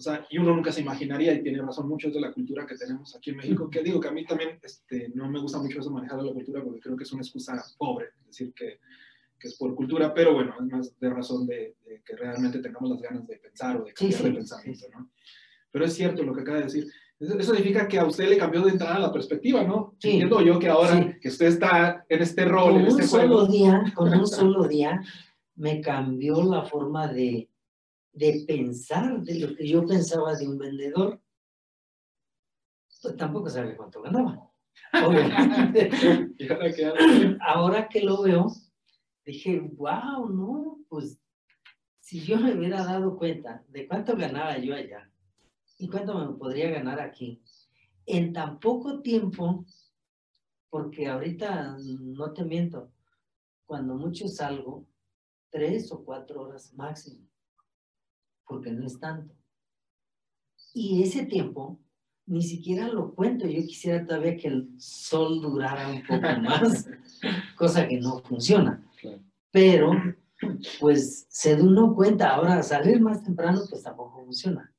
o 0.00 0.02
sea, 0.02 0.26
y 0.30 0.38
uno 0.38 0.56
nunca 0.56 0.72
se 0.72 0.80
imaginaría, 0.80 1.34
y 1.34 1.42
tiene 1.42 1.60
razón 1.60 1.86
mucho 1.86 2.10
de 2.10 2.18
la 2.22 2.32
cultura 2.32 2.66
que 2.66 2.74
tenemos 2.74 3.14
aquí 3.14 3.30
en 3.30 3.36
México, 3.36 3.68
que 3.68 3.82
digo 3.82 4.00
que 4.00 4.08
a 4.08 4.12
mí 4.12 4.24
también 4.24 4.58
este, 4.62 5.10
no 5.14 5.28
me 5.28 5.38
gusta 5.38 5.58
mucho 5.58 5.78
eso 5.78 5.90
manejar 5.90 6.22
la 6.22 6.32
cultura 6.32 6.64
porque 6.64 6.80
creo 6.80 6.96
que 6.96 7.04
es 7.04 7.12
una 7.12 7.20
excusa 7.20 7.62
pobre, 7.76 8.06
es 8.20 8.26
decir, 8.28 8.54
que, 8.54 8.80
que 9.38 9.48
es 9.48 9.58
por 9.58 9.74
cultura, 9.74 10.14
pero 10.14 10.32
bueno, 10.32 10.54
es 10.58 10.66
más 10.72 10.98
de 10.98 11.10
razón 11.10 11.46
de, 11.46 11.76
que 12.02 12.16
realmente 12.16 12.60
tengamos 12.60 12.88
las 12.92 13.02
ganas 13.02 13.26
de 13.26 13.36
pensar 13.36 13.76
o 13.76 13.84
de 13.84 13.92
cambiar 13.92 14.22
de 14.22 14.32
pensamiento, 14.32 14.86
¿no? 14.90 15.10
Pero 15.70 15.84
es 15.84 15.92
cierto 15.92 16.22
lo 16.22 16.34
que 16.34 16.40
acaba 16.40 16.58
de 16.58 16.64
decir. 16.64 16.86
Eso 17.18 17.54
significa 17.54 17.86
que 17.86 17.98
a 17.98 18.06
usted 18.06 18.26
le 18.26 18.38
cambió 18.38 18.62
de 18.62 18.70
entrada 18.70 18.98
la 18.98 19.12
perspectiva, 19.12 19.62
¿no? 19.62 19.94
Sí. 19.98 20.12
Entiendo 20.12 20.40
yo 20.40 20.58
que 20.58 20.68
ahora 20.68 21.18
que 21.20 21.28
usted 21.28 21.46
está 21.46 22.06
en 22.08 22.22
este 22.22 22.46
rol, 22.46 22.72
con 22.72 22.80
en 22.80 22.86
este 22.86 23.02
un 23.02 23.08
solo 23.08 23.46
día, 23.46 23.84
con 23.94 24.08
un 24.08 24.26
solo 24.26 24.66
día, 24.66 25.02
me 25.56 25.82
cambió 25.82 26.42
la 26.42 26.64
forma 26.64 27.06
de, 27.06 27.49
de 28.12 28.44
pensar 28.46 29.20
de 29.22 29.38
lo 29.38 29.54
que 29.54 29.68
yo 29.68 29.86
pensaba 29.86 30.34
de 30.34 30.48
un 30.48 30.58
vendedor, 30.58 31.20
pues 33.02 33.16
tampoco 33.16 33.48
sabía 33.48 33.76
cuánto 33.76 34.02
ganaba. 34.02 34.50
Obviamente. 34.92 35.90
ahora, 37.40 37.88
que, 37.88 38.02
lo 38.02 38.22
veo, 38.22 38.52
dije, 39.24 39.60
wow, 39.60 40.28
no, 40.28 40.80
pues 40.88 41.18
si 42.00 42.20
yo 42.20 42.38
me 42.38 42.54
hubiera 42.54 42.84
dado 42.84 43.16
cuenta 43.16 43.64
de 43.68 43.86
cuánto 43.86 44.16
ganaba 44.16 44.58
yo 44.58 44.74
allá 44.74 45.10
y 45.78 45.88
cuánto 45.88 46.18
me 46.18 46.36
podría 46.36 46.70
ganar 46.70 47.00
aquí, 47.00 47.40
en 48.06 48.32
tan 48.32 48.58
poco 48.58 49.00
tiempo, 49.00 49.64
porque 50.68 51.06
ahorita 51.06 51.76
no 52.00 52.32
te 52.32 52.44
miento, 52.44 52.90
cuando 53.64 53.94
mucho 53.94 54.26
salgo, 54.28 54.86
tres 55.48 55.90
o 55.92 56.04
cuatro 56.04 56.42
horas 56.42 56.74
máximo 56.74 57.29
porque 58.50 58.72
no 58.72 58.84
es 58.84 58.98
tanto. 58.98 59.32
Y 60.74 61.04
ese 61.04 61.24
tiempo 61.24 61.80
ni 62.26 62.42
siquiera 62.42 62.88
lo 62.88 63.14
cuento. 63.14 63.46
Yo 63.46 63.60
quisiera 63.60 64.04
todavía 64.04 64.36
que 64.36 64.48
el 64.48 64.68
sol 64.78 65.40
durara 65.40 65.88
un 65.88 66.02
poco 66.02 66.20
más, 66.42 66.88
cosa 67.56 67.86
que 67.86 68.00
no 68.00 68.18
funciona. 68.18 68.84
Pero, 69.52 69.92
pues, 70.80 71.26
se 71.28 71.54
uno 71.54 71.94
cuenta. 71.94 72.34
Ahora, 72.34 72.62
salir 72.64 73.00
más 73.00 73.22
temprano, 73.22 73.60
pues 73.70 73.84
tampoco 73.84 74.24
funciona. 74.24 74.74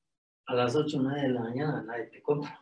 A 0.47 0.53
las 0.53 0.75
8 0.75 0.97
o 0.97 1.01
9 1.01 1.21
de 1.21 1.29
la 1.29 1.41
mañana 1.41 1.83
nadie 1.83 2.05
te 2.05 2.21
compra. 2.21 2.61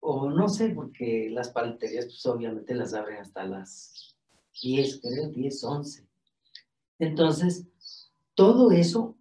O 0.00 0.30
no 0.30 0.48
sé, 0.48 0.70
porque 0.70 1.28
las 1.30 1.50
paleterías, 1.50 2.06
pues 2.06 2.24
obviamente 2.26 2.74
las 2.74 2.94
abren 2.94 3.18
hasta 3.18 3.44
las 3.44 4.16
10, 4.62 5.00
creo, 5.02 5.28
10, 5.28 5.64
11. 5.64 6.08
Entonces, 6.98 7.66
todo 8.34 8.70
eso 8.70 9.16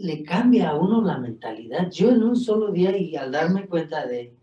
le 0.00 0.22
cambia 0.22 0.70
a 0.70 0.76
uno 0.76 1.02
la 1.02 1.18
mentalidad. 1.18 1.90
Yo 1.90 2.10
en 2.10 2.22
un 2.22 2.36
solo 2.36 2.72
día 2.72 2.96
y 2.96 3.16
al 3.16 3.30
darme 3.30 3.66
cuenta 3.66 4.06
de 4.06 4.34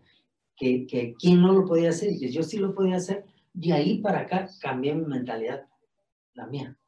que, 0.56 0.86
que 0.86 1.14
quien 1.14 1.40
no 1.40 1.52
lo 1.52 1.64
podía 1.64 1.90
hacer 1.90 2.16
que 2.18 2.30
yo 2.30 2.42
sí 2.42 2.58
lo 2.58 2.74
podía 2.74 2.96
hacer, 2.96 3.24
de 3.52 3.72
ahí 3.72 3.98
para 3.98 4.20
acá 4.20 4.48
cambié 4.60 4.94
mi 4.94 5.04
mentalidad, 5.04 5.66
la 6.34 6.46
mía. 6.46 6.78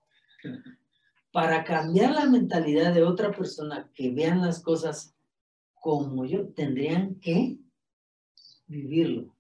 Para 1.32 1.64
cambiar 1.64 2.12
la 2.12 2.26
mentalidad 2.26 2.94
de 2.94 3.02
otra 3.02 3.32
persona 3.32 3.90
que 3.94 4.12
vean 4.12 4.40
las 4.40 4.60
cosas 4.60 5.14
como 5.74 6.24
yo, 6.24 6.48
tendrían 6.48 7.16
que 7.16 7.58
vivirlo. 8.66 9.34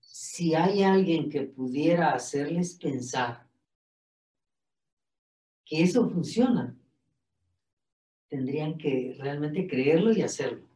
Si 0.00 0.54
hay 0.54 0.82
alguien 0.82 1.30
que 1.30 1.42
pudiera 1.42 2.12
hacerles 2.12 2.74
pensar 2.74 3.46
que 5.64 5.82
eso 5.82 6.08
funciona, 6.08 6.76
tendrían 8.28 8.76
que 8.78 9.16
realmente 9.18 9.66
creerlo 9.66 10.12
y 10.12 10.22
hacerlo. 10.22 10.66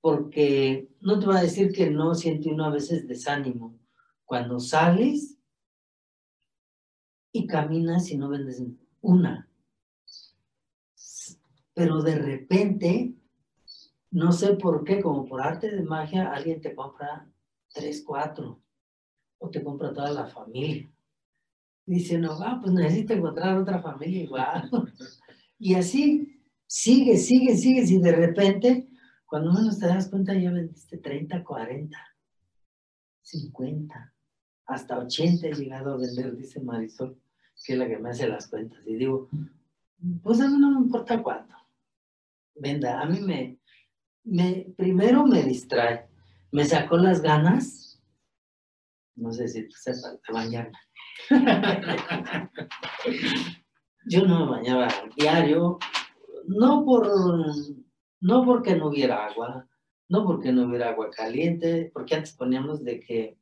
Porque 0.00 0.88
no 1.00 1.18
te 1.18 1.26
va 1.26 1.38
a 1.38 1.42
decir 1.42 1.72
que 1.72 1.90
no 1.90 2.14
siente 2.14 2.50
uno 2.50 2.64
a 2.64 2.70
veces 2.70 3.06
desánimo. 3.06 3.78
Cuando 4.24 4.60
sales 4.60 5.38
y 7.32 7.46
caminas 7.46 8.10
y 8.10 8.16
no 8.16 8.28
vendes 8.28 8.62
una. 9.00 9.48
Pero 11.74 12.02
de 12.02 12.16
repente, 12.16 13.14
no 14.10 14.32
sé 14.32 14.54
por 14.54 14.84
qué, 14.84 15.00
como 15.00 15.26
por 15.26 15.40
arte 15.42 15.70
de 15.70 15.82
magia, 15.82 16.32
alguien 16.32 16.60
te 16.60 16.74
compra 16.74 17.28
tres, 17.72 18.02
cuatro. 18.04 18.60
O 19.38 19.50
te 19.50 19.62
compra 19.62 19.92
toda 19.92 20.10
la 20.10 20.26
familia. 20.26 20.90
Dice, 21.86 22.18
no, 22.18 22.32
ah, 22.42 22.58
pues 22.60 22.72
necesito 22.72 23.14
encontrar 23.14 23.56
otra 23.56 23.80
familia 23.80 24.24
igual. 24.24 24.70
y 25.58 25.74
así, 25.74 26.37
sigue, 26.68 27.16
sigue, 27.16 27.56
sigue, 27.56 27.82
y 27.82 27.98
de 27.98 28.12
repente, 28.12 28.88
cuando 29.26 29.52
menos 29.52 29.78
te 29.78 29.86
das 29.86 30.08
cuenta, 30.08 30.34
ya 30.34 30.52
vendiste 30.52 30.98
30, 30.98 31.42
40, 31.42 31.98
50, 33.22 34.14
hasta 34.66 34.98
80 34.98 35.48
he 35.48 35.54
llegado 35.54 35.94
a 35.94 35.96
vender, 35.96 36.36
dice 36.36 36.60
Marisol, 36.60 37.18
que 37.64 37.72
es 37.72 37.78
la 37.78 37.88
que 37.88 37.98
me 37.98 38.10
hace 38.10 38.28
las 38.28 38.46
cuentas. 38.46 38.86
Y 38.86 38.94
digo, 38.94 39.28
pues 40.22 40.40
a 40.40 40.48
mí 40.48 40.58
no 40.58 40.70
me 40.70 40.86
importa 40.86 41.20
cuánto. 41.22 41.56
Venda, 42.54 43.00
a 43.00 43.06
mí 43.06 43.20
me, 43.20 43.58
me, 44.24 44.72
primero 44.76 45.26
me 45.26 45.42
distrae, 45.42 46.06
me 46.52 46.64
sacó 46.64 46.96
las 46.98 47.22
ganas, 47.22 48.00
no 49.16 49.32
sé 49.32 49.48
si 49.48 49.68
tú 49.68 49.74
sepas, 49.76 50.20
de 50.26 50.32
bañarme. 50.32 50.78
Yo 54.06 54.26
no 54.26 54.46
me 54.46 54.50
bañaba 54.52 54.88
diario, 55.16 55.78
no, 56.48 56.84
por, 56.84 57.06
no 58.20 58.44
porque 58.44 58.74
no 58.74 58.88
hubiera 58.88 59.26
agua, 59.26 59.68
no 60.08 60.24
porque 60.24 60.50
no 60.50 60.66
hubiera 60.66 60.90
agua 60.90 61.10
caliente, 61.10 61.90
porque 61.92 62.14
antes 62.14 62.32
poníamos 62.32 62.82
de 62.82 63.00
que 63.00 63.38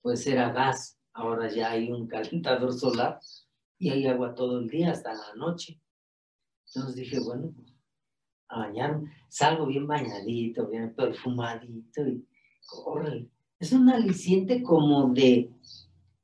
pues 0.00 0.26
era 0.26 0.50
gas, 0.50 0.98
ahora 1.12 1.50
ya 1.50 1.70
hay 1.70 1.90
un 1.90 2.06
calentador 2.08 2.72
solar 2.72 3.20
y 3.78 3.90
hay 3.90 4.06
agua 4.06 4.34
todo 4.34 4.58
el 4.58 4.68
día 4.68 4.92
hasta 4.92 5.12
la 5.12 5.34
noche. 5.36 5.80
Entonces 6.66 6.96
dije, 6.96 7.20
bueno, 7.20 7.52
pues, 7.54 7.74
a 8.48 8.60
bañarme, 8.60 9.12
salgo 9.28 9.66
bien 9.66 9.86
bañadito, 9.86 10.66
bien 10.66 10.94
perfumadito 10.94 12.06
y 12.06 12.26
corre. 12.66 13.28
Es 13.58 13.72
un 13.72 13.88
aliciente 13.90 14.62
como 14.62 15.12
de 15.12 15.50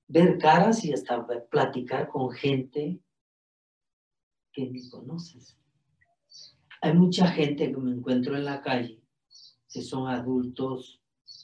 ver 0.09 0.39
caras 0.39 0.85
y 0.85 0.93
hasta 0.93 1.27
platicar 1.51 2.09
con 2.09 2.31
gente 2.31 3.01
que 4.53 4.69
ni 4.69 4.89
conoces. 4.89 5.57
Hay 6.83 6.95
mucha 6.95 7.27
gente 7.29 7.71
que 7.71 7.77
me 7.77 7.93
encuentro 7.93 8.37
en 8.37 8.45
la 8.45 8.63
calle 8.63 9.01
que 9.69 9.83
son 9.83 10.09
adultos 10.09 11.01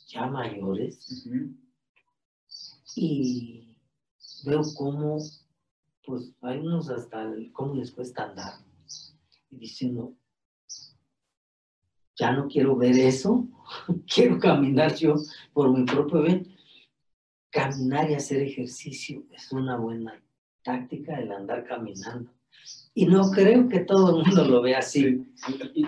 ya 0.09 0.27
mayores 0.27 1.29
y 2.97 3.77
veo 4.45 4.63
cómo, 4.77 5.19
pues 6.05 6.33
hay 6.43 6.59
unos 6.59 6.89
hasta 6.89 7.33
cómo 7.53 7.75
les 7.75 7.93
cuesta 7.93 8.25
andar 8.25 8.55
y 9.51 9.57
diciendo, 9.57 10.15
ya 12.17 12.33
no 12.33 12.49
quiero 12.49 12.77
ver 12.77 12.99
eso, 12.99 13.47
quiero 14.13 14.39
caminar 14.39 14.95
yo 14.97 15.15
por 15.53 15.77
mi 15.77 15.85
propio 15.85 16.23
bien. 16.23 16.53
Caminar 17.51 18.11
y 18.11 18.15
hacer 18.15 18.43
ejercicio 18.43 19.25
es 19.31 19.51
una 19.53 19.77
buena 19.77 20.23
táctica 20.63 21.19
el 21.19 21.33
andar 21.33 21.65
caminando. 21.65 22.31
Y 22.99 23.05
no 23.05 23.31
creo 23.31 23.69
que 23.69 23.81
todo 23.81 24.09
el 24.09 24.25
mundo 24.25 24.43
lo 24.47 24.63
vea 24.63 24.79
así. 24.79 25.23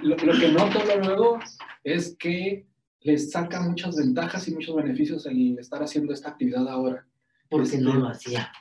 Lo, 0.02 0.14
que 0.14 0.52
noto 0.52 0.78
luego 1.02 1.38
es 1.82 2.14
que 2.18 2.66
les 3.00 3.30
saca 3.30 3.62
muchas 3.62 3.96
ventajas 3.96 4.46
y 4.46 4.54
muchos 4.54 4.76
beneficios 4.76 5.24
el 5.24 5.58
estar 5.58 5.82
haciendo 5.82 6.12
esta 6.12 6.28
actividad 6.28 6.68
ahora. 6.68 7.06
Porque 7.48 7.78
no 7.78 7.92
este, 7.92 8.00
lo 8.00 8.08
hacía. 8.08 8.52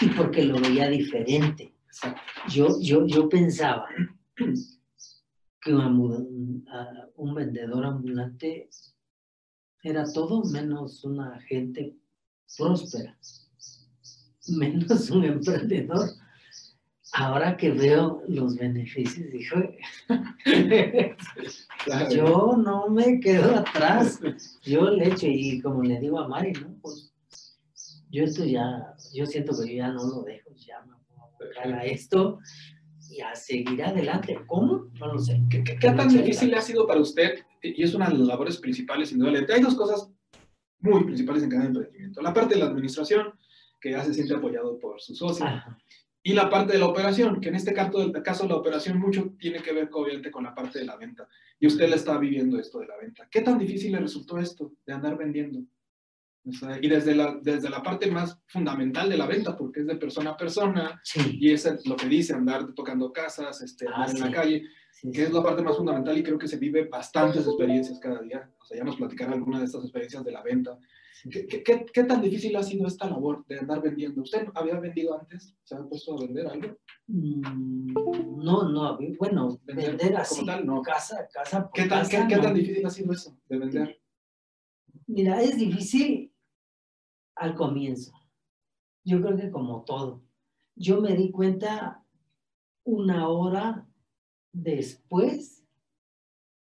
Y 0.00 0.08
porque 0.08 0.42
lo 0.42 0.58
veía 0.58 0.88
diferente. 0.88 1.72
Yo, 2.48 2.80
yo, 2.80 3.06
yo 3.06 3.28
pensaba 3.28 3.86
que 5.60 5.72
un, 5.72 6.64
un 7.14 7.34
vendedor 7.34 7.84
ambulante 7.86 8.70
era 9.84 10.04
todo 10.12 10.42
menos 10.50 11.04
una 11.04 11.40
gente 11.42 11.96
próspera, 12.56 13.16
menos 14.48 15.10
un 15.10 15.24
emprendedor 15.26 16.08
ahora 17.12 17.56
que 17.56 17.70
veo 17.70 18.22
los 18.28 18.56
beneficios, 18.56 19.30
dijo, 19.32 19.56
yo 22.10 22.56
no 22.56 22.88
me 22.88 23.20
quedo 23.20 23.56
atrás, 23.56 24.20
yo 24.62 24.90
le 24.90 25.08
echo 25.08 25.26
y 25.26 25.60
como 25.60 25.82
le 25.82 25.98
digo 26.00 26.20
a 26.20 26.28
Mari, 26.28 26.52
¿no? 26.52 26.76
Pues 26.80 27.12
yo 28.10 28.24
esto 28.24 28.44
ya, 28.44 28.94
yo 29.12 29.26
siento 29.26 29.52
que 29.52 29.70
yo 29.70 29.76
ya 29.78 29.88
no 29.88 30.04
lo 30.04 30.22
dejo, 30.22 30.50
ya 30.56 30.80
me 30.82 30.92
voy 30.92 31.72
a 31.72 31.84
esto 31.84 32.38
y 33.10 33.20
a 33.20 33.34
seguir 33.34 33.82
adelante. 33.82 34.38
¿Cómo? 34.46 34.86
No 34.98 35.12
lo 35.12 35.18
sé. 35.18 35.40
¿Qué, 35.50 35.62
tan 35.80 36.08
difícil 36.08 36.54
ha 36.54 36.60
sido 36.60 36.86
para 36.86 37.00
usted? 37.00 37.40
Y 37.62 37.82
es 37.82 37.94
una 37.94 38.08
de 38.08 38.18
las 38.18 38.26
labores 38.26 38.58
principales, 38.58 39.12
indudablemente. 39.12 39.54
Hay 39.54 39.62
dos 39.62 39.74
cosas 39.74 40.10
muy 40.80 41.04
principales 41.04 41.42
en 41.42 41.50
cada 41.50 41.64
emprendimiento. 41.64 42.22
La 42.22 42.32
parte 42.32 42.54
de 42.54 42.60
la 42.60 42.66
administración, 42.66 43.32
que 43.80 43.92
ya 43.92 44.04
se 44.04 44.14
siente 44.14 44.34
apoyado 44.34 44.78
por 44.78 45.00
sus 45.00 45.18
socios 45.18 45.48
y 46.28 46.34
la 46.34 46.50
parte 46.50 46.74
de 46.74 46.78
la 46.78 46.88
operación, 46.88 47.40
que 47.40 47.48
en 47.48 47.54
este 47.54 47.72
caso, 47.72 48.02
el 48.02 48.12
caso 48.22 48.42
de 48.42 48.50
la 48.50 48.56
operación 48.56 48.98
mucho 48.98 49.34
tiene 49.38 49.62
que 49.62 49.72
ver 49.72 49.88
obviamente 49.90 50.30
con 50.30 50.44
la 50.44 50.54
parte 50.54 50.78
de 50.78 50.84
la 50.84 50.94
venta. 50.94 51.26
Y 51.58 51.66
usted 51.66 51.88
le 51.88 51.96
está 51.96 52.18
viviendo 52.18 52.58
esto 52.58 52.80
de 52.80 52.86
la 52.86 52.98
venta. 52.98 53.26
¿Qué 53.30 53.40
tan 53.40 53.56
difícil 53.56 53.92
le 53.92 54.00
resultó 54.00 54.36
esto 54.36 54.74
de 54.84 54.92
andar 54.92 55.16
vendiendo? 55.16 55.60
y 56.80 56.88
desde 56.88 57.14
la, 57.14 57.38
desde 57.42 57.70
la 57.70 57.82
parte 57.82 58.10
más 58.10 58.38
fundamental 58.46 59.08
de 59.08 59.16
la 59.16 59.26
venta, 59.26 59.56
porque 59.56 59.80
es 59.80 59.86
de 59.86 59.96
persona 59.96 60.30
a 60.30 60.36
persona, 60.36 61.00
y 61.32 61.50
es 61.50 61.86
lo 61.86 61.96
que 61.96 62.08
dice, 62.08 62.34
andar 62.34 62.74
tocando 62.74 63.10
casas, 63.10 63.62
este, 63.62 63.86
ah, 63.88 63.94
andar 63.94 64.10
en 64.10 64.20
la 64.20 64.30
calle, 64.30 64.62
que 65.12 65.22
es 65.22 65.32
la 65.32 65.42
parte 65.42 65.62
más 65.62 65.76
fundamental 65.76 66.16
y 66.18 66.22
creo 66.22 66.38
que 66.38 66.48
se 66.48 66.56
vive 66.56 66.88
bastantes 66.88 67.46
experiencias 67.46 67.98
cada 68.00 68.20
día. 68.20 68.50
O 68.60 68.64
sea, 68.64 68.78
ya 68.78 68.84
nos 68.84 68.96
platicará 68.96 69.32
alguna 69.32 69.58
de 69.58 69.66
estas 69.66 69.82
experiencias 69.82 70.24
de 70.24 70.32
la 70.32 70.42
venta. 70.42 70.78
¿Qué, 71.30 71.46
qué, 71.46 71.86
qué, 71.92 72.04
tan 72.04 72.22
difícil 72.22 72.54
ha 72.56 72.62
sido 72.62 72.86
esta 72.86 73.08
labor 73.08 73.44
de 73.46 73.58
andar 73.58 73.82
vendiendo? 73.82 74.22
¿Usted 74.22 74.46
había 74.54 74.78
vendido 74.78 75.18
antes? 75.18 75.54
¿Se 75.64 75.74
ha 75.74 75.82
puesto 75.82 76.16
a 76.16 76.20
vender 76.20 76.46
algo? 76.46 76.76
Mm, 77.08 77.92
no, 78.44 78.68
no, 78.68 78.98
bueno, 79.18 79.60
vender, 79.64 80.16
así, 80.16 80.46
tal, 80.46 80.64
no. 80.64 80.80
casa, 80.82 81.26
casa 81.32 81.68
¿Qué 81.72 81.86
tan, 81.86 82.06
¿qué, 82.08 82.36
tan 82.36 82.54
difícil 82.54 82.86
ha 82.86 82.90
sido 82.90 83.12
eso 83.12 83.36
de 83.48 83.58
vender? 83.58 84.00
Mira, 85.06 85.42
es 85.42 85.56
difícil 85.56 86.32
al 87.34 87.54
comienzo. 87.54 88.12
Yo 89.04 89.20
creo 89.20 89.36
que 89.36 89.50
como 89.50 89.82
todo. 89.84 90.22
Yo 90.76 91.00
me 91.00 91.16
di 91.16 91.30
cuenta 91.30 92.04
una 92.84 93.28
hora 93.28 93.87
después 94.52 95.64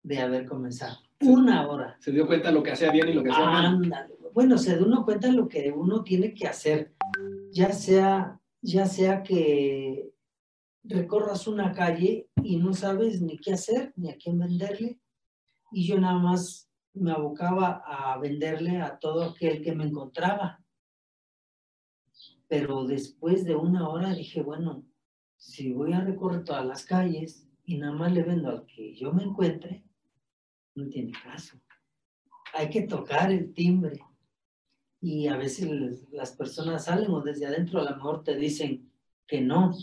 de 0.04 0.20
haber 0.20 0.46
comenzado. 0.46 0.98
Una 1.22 1.68
hora. 1.68 1.98
Se 2.00 2.12
dio 2.12 2.28
cuenta 2.28 2.52
lo 2.52 2.62
que 2.62 2.72
hacía 2.72 2.92
bien 2.92 3.10
y 3.10 3.14
lo 3.14 3.24
que 3.24 3.32
hacía 3.32 3.46
mal. 3.46 4.10
Bueno, 4.34 4.58
se 4.58 4.76
da 4.76 4.86
uno 4.86 5.04
cuenta 5.04 5.32
lo 5.32 5.48
que 5.48 5.72
uno 5.72 6.04
tiene 6.04 6.34
que 6.34 6.48
hacer. 6.48 6.94
Ya 7.52 7.72
sea, 7.72 8.40
ya 8.62 8.86
sea 8.86 9.24
que 9.24 10.12
recorras 10.84 11.48
una 11.48 11.72
calle 11.74 12.30
y 12.44 12.58
no 12.58 12.74
sabes 12.74 13.22
ni 13.22 13.38
qué 13.38 13.54
hacer, 13.54 13.94
ni 13.96 14.10
a 14.10 14.18
quién 14.18 14.38
venderle, 14.38 15.00
y 15.72 15.86
yo 15.88 16.00
nada 16.00 16.20
más 16.20 16.70
me 16.94 17.12
abocaba 17.12 17.84
a 17.86 18.18
venderle 18.20 18.82
a 18.82 18.98
todo 18.98 19.24
aquel 19.24 19.62
que 19.62 19.76
me 19.76 19.86
encontraba. 19.86 20.64
Pero 22.48 22.86
después 22.86 23.44
de 23.44 23.56
una 23.56 23.90
hora 23.90 24.14
dije, 24.14 24.42
bueno, 24.42 24.86
si 25.36 25.74
voy 25.74 25.94
a 25.94 26.02
recorrer 26.02 26.44
todas 26.44 26.66
las 26.66 26.86
calles 26.86 27.47
y 27.68 27.78
nada 27.78 27.94
más 27.94 28.14
le 28.14 28.24
vendo 28.24 28.50
al 28.50 28.66
que 28.66 28.96
yo 28.96 29.12
me 29.12 29.24
encuentre, 29.24 29.84
no 30.74 30.88
tiene 30.88 31.12
caso. 31.12 31.58
Hay 32.54 32.70
que 32.70 32.84
tocar 32.84 33.30
el 33.30 33.54
timbre. 33.54 34.00
Y 35.02 35.28
a 35.28 35.36
veces 35.36 36.08
las 36.12 36.32
personas 36.32 36.86
salen 36.86 37.12
o 37.12 37.22
desde 37.22 37.46
adentro 37.46 37.82
a 37.82 37.84
lo 37.84 37.96
mejor 37.98 38.24
te 38.24 38.38
dicen 38.38 38.90
que 39.28 39.42
no. 39.42 39.76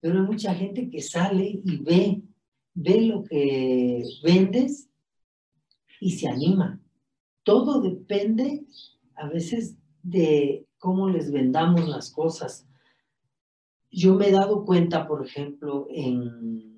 Pero 0.00 0.20
hay 0.20 0.26
mucha 0.26 0.54
gente 0.54 0.88
que 0.88 1.02
sale 1.02 1.60
y 1.64 1.76
ve, 1.82 2.22
ve 2.72 3.00
lo 3.02 3.24
que 3.24 4.04
vendes 4.22 4.88
y 6.00 6.12
se 6.12 6.28
anima. 6.28 6.80
Todo 7.42 7.80
depende 7.80 8.64
a 9.16 9.28
veces 9.28 9.76
de 10.04 10.66
cómo 10.78 11.10
les 11.10 11.32
vendamos 11.32 11.88
las 11.88 12.12
cosas. 12.12 12.64
Yo 13.90 14.14
me 14.14 14.28
he 14.28 14.32
dado 14.32 14.64
cuenta, 14.64 15.08
por 15.08 15.26
ejemplo, 15.26 15.88
en 15.90 16.71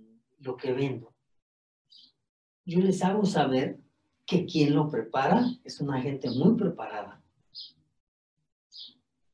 lo 0.45 0.57
que 0.57 0.73
vendo. 0.73 1.13
Yo 2.65 2.81
les 2.81 3.03
hago 3.03 3.25
saber 3.25 3.81
que 4.27 4.47
quien 4.47 4.75
lo 4.75 4.89
prepara 4.89 5.45
es 5.65 5.81
una 5.81 6.01
gente 6.01 6.31
muy 6.31 6.55
preparada. 6.57 7.23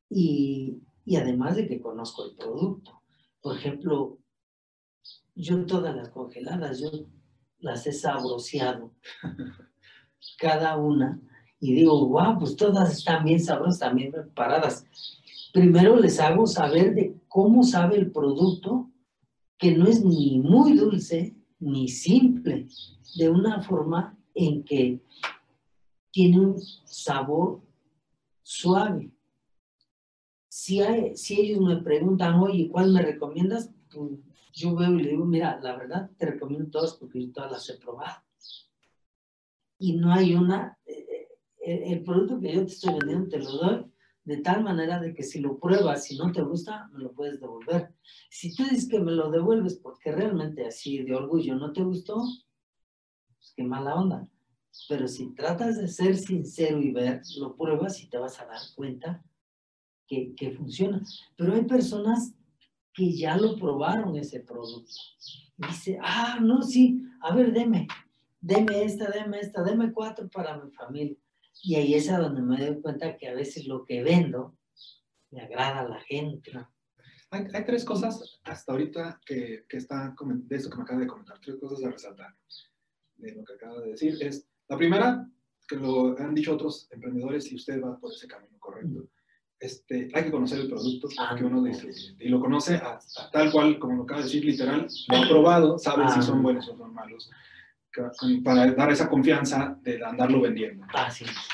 Y, 0.09 0.83
y 1.05 1.17
además 1.17 1.57
de 1.57 1.69
que 1.69 1.81
conozco 1.81 2.25
el 2.25 2.35
producto. 2.35 3.01
Por 3.41 3.57
ejemplo, 3.57 4.19
yo 5.35 5.65
todas 5.67 5.95
las 5.95 6.11
congeladas, 6.11 6.81
yo 6.81 6.91
las 7.59 7.87
he 7.87 7.93
sabroseado, 7.93 8.93
cada 10.39 10.77
una, 10.77 11.21
y 11.61 11.75
digo, 11.75 12.09
wow, 12.09 12.39
pues 12.39 12.57
todas 12.57 12.91
están 12.91 13.25
bien 13.25 13.39
sabrosas, 13.39 13.81
también 13.81 14.11
preparadas. 14.11 14.85
Primero 15.53 15.97
les 15.97 16.19
hago 16.19 16.47
saber 16.47 16.95
de 16.95 17.15
cómo 17.29 17.63
sabe 17.63 17.97
el 17.97 18.11
producto, 18.11 18.90
que 19.61 19.77
no 19.77 19.87
es 19.87 20.03
ni 20.03 20.39
muy 20.39 20.73
dulce 20.73 21.37
ni 21.61 21.87
simple, 21.87 22.67
de 23.17 23.29
una 23.29 23.61
forma 23.61 24.19
en 24.35 24.65
que 24.65 25.03
tiene 26.11 26.41
un 26.41 26.61
sabor 26.87 27.61
suave. 28.43 29.11
Si, 30.49 30.81
hay, 30.81 31.15
si 31.15 31.39
ellos 31.39 31.61
me 31.61 31.77
preguntan, 31.77 32.41
oye, 32.41 32.71
¿cuál 32.71 32.91
me 32.91 33.03
recomiendas? 33.03 33.71
Pues 33.93 34.13
yo 34.55 34.75
veo 34.75 34.99
y 34.99 35.03
le 35.03 35.11
digo, 35.11 35.27
mira, 35.27 35.61
la 35.63 35.77
verdad 35.77 36.11
te 36.17 36.27
recomiendo 36.27 36.71
todas 36.71 36.95
porque 36.95 37.27
yo 37.27 37.31
todas 37.31 37.53
las 37.53 37.69
he 37.69 37.75
probado. 37.77 38.23
Y 39.79 39.93
no 39.93 40.11
hay 40.11 40.35
una, 40.35 40.79
eh, 40.87 41.29
eh, 41.67 41.83
el 41.87 42.03
producto 42.03 42.41
que 42.41 42.55
yo 42.55 42.65
te 42.65 42.73
estoy 42.73 42.95
vendiendo 42.95 43.29
te 43.29 43.39
lo 43.39 43.51
doy 43.51 43.90
de 44.31 44.37
tal 44.37 44.63
manera 44.63 45.01
de 45.01 45.13
que 45.13 45.25
si 45.25 45.41
lo 45.41 45.59
pruebas, 45.59 46.05
si 46.05 46.17
no 46.17 46.31
te 46.31 46.41
gusta, 46.41 46.89
me 46.93 47.01
lo 47.01 47.13
puedes 47.13 47.41
devolver. 47.41 47.93
Si 48.31 48.55
tú 48.55 48.63
dices 48.63 48.89
que 48.89 49.01
me 49.01 49.11
lo 49.11 49.29
devuelves 49.29 49.75
porque 49.75 50.13
realmente 50.13 50.65
así 50.65 51.03
de 51.03 51.17
orgullo 51.17 51.57
no 51.57 51.73
te 51.73 51.83
gustó, 51.83 52.15
pues 52.15 53.53
qué 53.57 53.65
mala 53.65 53.97
onda. 53.97 54.29
Pero 54.89 55.09
si 55.09 55.35
tratas 55.35 55.79
de 55.79 55.89
ser 55.89 56.17
sincero 56.17 56.81
y 56.81 56.93
ver, 56.93 57.23
lo 57.39 57.57
pruebas 57.57 58.01
y 58.05 58.09
te 58.09 58.19
vas 58.19 58.41
a 58.41 58.47
dar 58.47 58.61
cuenta 58.77 59.21
que, 60.07 60.33
que 60.37 60.53
funciona. 60.53 61.03
Pero 61.35 61.55
hay 61.55 61.65
personas 61.65 62.33
que 62.95 63.13
ya 63.13 63.37
lo 63.37 63.57
probaron 63.57 64.15
ese 64.15 64.39
producto. 64.39 64.93
Y 65.59 65.67
dice, 65.67 65.99
ah, 66.01 66.39
no, 66.41 66.63
sí, 66.63 67.03
a 67.21 67.35
ver, 67.35 67.53
deme, 67.53 67.89
deme 68.41 68.85
esta, 68.85 69.11
deme 69.11 69.41
esta, 69.41 69.65
deme 69.65 69.93
cuatro 69.93 70.29
para 70.29 70.57
mi 70.57 70.71
familia. 70.71 71.17
Y 71.63 71.75
ahí 71.75 71.95
es 71.95 72.09
a 72.11 72.19
donde 72.19 72.43
me 72.43 72.57
doy 72.57 72.81
cuenta 72.81 73.17
que 73.17 73.29
a 73.29 73.35
veces 73.35 73.67
lo 73.67 73.85
que 73.85 74.03
vendo 74.03 74.57
le 75.31 75.43
agrada 75.43 75.81
a 75.81 75.89
la 75.89 76.01
gente. 76.01 76.53
Hay, 77.31 77.47
hay 77.53 77.65
tres 77.65 77.85
cosas 77.85 78.41
hasta 78.45 78.73
ahorita 78.73 79.21
que, 79.25 79.65
que 79.69 79.77
está, 79.77 80.15
de 80.21 80.57
esto 80.57 80.71
que 80.71 80.77
me 80.77 80.83
acaba 80.83 81.01
de 81.01 81.07
comentar, 81.07 81.39
tres 81.41 81.57
cosas 81.61 81.85
a 81.85 81.91
resaltar 81.91 82.35
de 83.17 83.35
lo 83.35 83.45
que 83.45 83.53
acaba 83.53 83.81
de 83.81 83.91
decir. 83.91 84.17
Es, 84.21 84.49
la 84.69 84.77
primera, 84.77 85.29
que 85.69 85.77
lo 85.77 86.19
han 86.19 86.35
dicho 86.35 86.55
otros 86.55 86.89
emprendedores 86.91 87.51
y 87.53 87.57
usted 87.57 87.83
va 87.83 87.99
por 87.99 88.13
ese 88.13 88.27
camino 88.27 88.59
correcto. 88.59 89.09
Este, 89.59 90.09
hay 90.15 90.25
que 90.25 90.31
conocer 90.31 90.61
el 90.61 90.69
producto 90.69 91.09
ah, 91.19 91.35
que 91.37 91.45
uno 91.45 91.63
distribuye 91.63 92.17
y 92.19 92.29
lo 92.31 92.41
conoce 92.41 92.77
a, 92.77 92.99
tal 93.31 93.53
cual, 93.53 93.79
como 93.79 93.95
lo 93.95 94.03
acaba 94.05 94.21
de 94.21 94.27
decir, 94.27 94.43
literal, 94.43 94.89
lo 95.09 95.17
ha 95.17 95.29
probado, 95.29 95.79
sabe 95.79 96.09
si 96.09 96.23
son 96.23 96.39
ah. 96.39 96.43
buenos 96.43 96.69
o 96.69 96.77
son 96.79 96.95
malos 96.95 97.31
para 98.45 98.73
dar 98.73 98.91
esa 98.93 99.09
confianza 99.09 99.77
de 99.83 100.05
andarlo 100.05 100.41
vendiendo. 100.41 100.87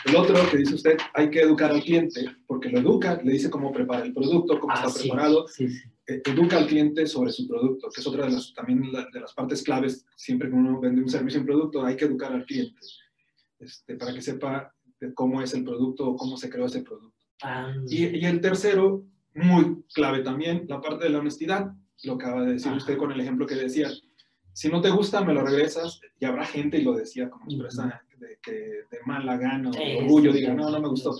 El 0.05 0.16
otro 0.16 0.37
que 0.51 0.59
dice 0.59 0.75
usted, 0.75 0.96
hay 1.14 1.31
que 1.31 1.40
educar 1.40 1.70
al 1.70 1.83
cliente, 1.83 2.27
porque 2.46 2.68
lo 2.68 2.81
educa, 2.81 3.20
le 3.22 3.33
dice 3.33 3.51
cómo 3.51 3.72
prepara 3.72 4.05
el 4.05 4.12
producto, 4.12 4.59
cómo 4.61 4.75
está 4.75 4.92
preparado, 4.92 5.49
sí, 5.49 5.66
eh, 6.07 6.22
educa 6.25 6.59
al 6.59 6.66
cliente 6.66 7.07
sobre 7.07 7.33
su 7.33 7.49
producto, 7.49 7.88
que 7.88 8.01
es 8.01 8.07
otra 8.07 8.27
de 8.27 8.33
las, 8.33 8.53
también 8.55 8.83
de 8.83 9.20
las 9.20 9.33
partes 9.33 9.62
claves, 9.62 10.05
siempre 10.14 10.49
que 10.49 10.55
uno 10.55 10.79
vende 10.79 11.03
un 11.03 11.09
servicio 11.09 11.40
un 11.40 11.46
producto, 11.46 11.85
hay 11.85 11.96
que 11.96 12.05
educar 12.05 12.33
al 12.33 12.44
cliente, 12.44 12.81
este, 13.59 13.96
para 13.96 14.12
que 14.12 14.22
sepa 14.22 14.72
cómo 15.14 15.42
es 15.42 15.55
el 15.55 15.64
producto 15.64 16.09
o 16.09 16.16
cómo 16.16 16.37
se 16.37 16.51
creó 16.51 16.66
ese 16.66 16.83
producto. 16.83 17.16
Ah. 17.42 17.75
Y, 17.88 18.07
y, 18.18 18.25
el 18.25 18.40
tercero, 18.40 19.05
muy 19.35 19.85
clave 19.94 20.22
también, 20.22 20.64
la 20.68 20.81
parte 20.81 21.05
de 21.05 21.11
la 21.11 21.18
honestidad, 21.18 21.72
lo 22.05 22.14
acaba 22.14 22.44
de 22.44 22.55
decir 22.55 22.72
usted 22.72 22.96
con 22.96 23.12
el 23.12 23.20
ejemplo 23.20 23.46
que 23.46 23.55
decía, 23.55 23.90
si 24.57 24.71
no 24.71 24.81
te 24.81 24.88
gusta, 24.88 25.23
me 25.23 25.35
lo 25.35 25.45
regresas. 25.45 26.01
Y 26.19 26.25
habrá 26.25 26.47
gente, 26.47 26.79
y 26.79 26.83
lo 26.83 26.95
decía 26.95 27.29
como 27.29 27.45
expresa, 27.45 28.03
de, 28.16 28.38
que 28.42 28.53
de 28.53 29.01
mala 29.05 29.37
gana 29.37 29.71
de 29.71 29.99
orgullo, 29.99 30.33
diga, 30.33 30.55
no, 30.55 30.71
no 30.71 30.81
me 30.81 30.88
gustó. 30.88 31.14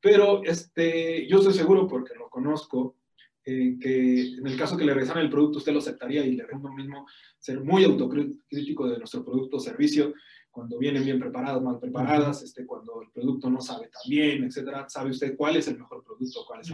Pero 0.00 0.42
este, 0.44 1.28
yo 1.28 1.40
estoy 1.40 1.52
seguro, 1.52 1.86
porque 1.86 2.14
lo 2.14 2.30
conozco, 2.30 2.96
eh, 3.44 3.76
que 3.78 4.28
en 4.38 4.46
el 4.46 4.56
caso 4.56 4.78
que 4.78 4.86
le 4.86 4.94
regresaran 4.94 5.22
el 5.22 5.30
producto, 5.30 5.58
usted 5.58 5.74
lo 5.74 5.80
aceptaría 5.80 6.24
y 6.24 6.32
le 6.32 6.46
lo 6.46 6.72
mismo 6.72 7.06
ser 7.38 7.60
muy 7.60 7.84
autocrítico 7.84 8.88
de 8.88 8.96
nuestro 8.96 9.26
producto 9.26 9.58
o 9.58 9.60
servicio, 9.60 10.14
cuando 10.50 10.78
vienen 10.78 11.04
bien 11.04 11.20
preparados, 11.20 11.62
mal 11.62 11.78
preparadas, 11.78 12.42
este, 12.42 12.64
cuando 12.64 13.02
el 13.02 13.10
producto 13.10 13.50
no 13.50 13.60
sabe 13.60 13.88
tan 13.88 14.08
bien, 14.08 14.44
etcétera, 14.44 14.88
sabe 14.88 15.10
usted 15.10 15.36
cuál 15.36 15.56
es 15.56 15.68
el 15.68 15.78
mejor 15.78 16.02
producto, 16.02 16.46
cuál 16.46 16.62
es 16.62 16.72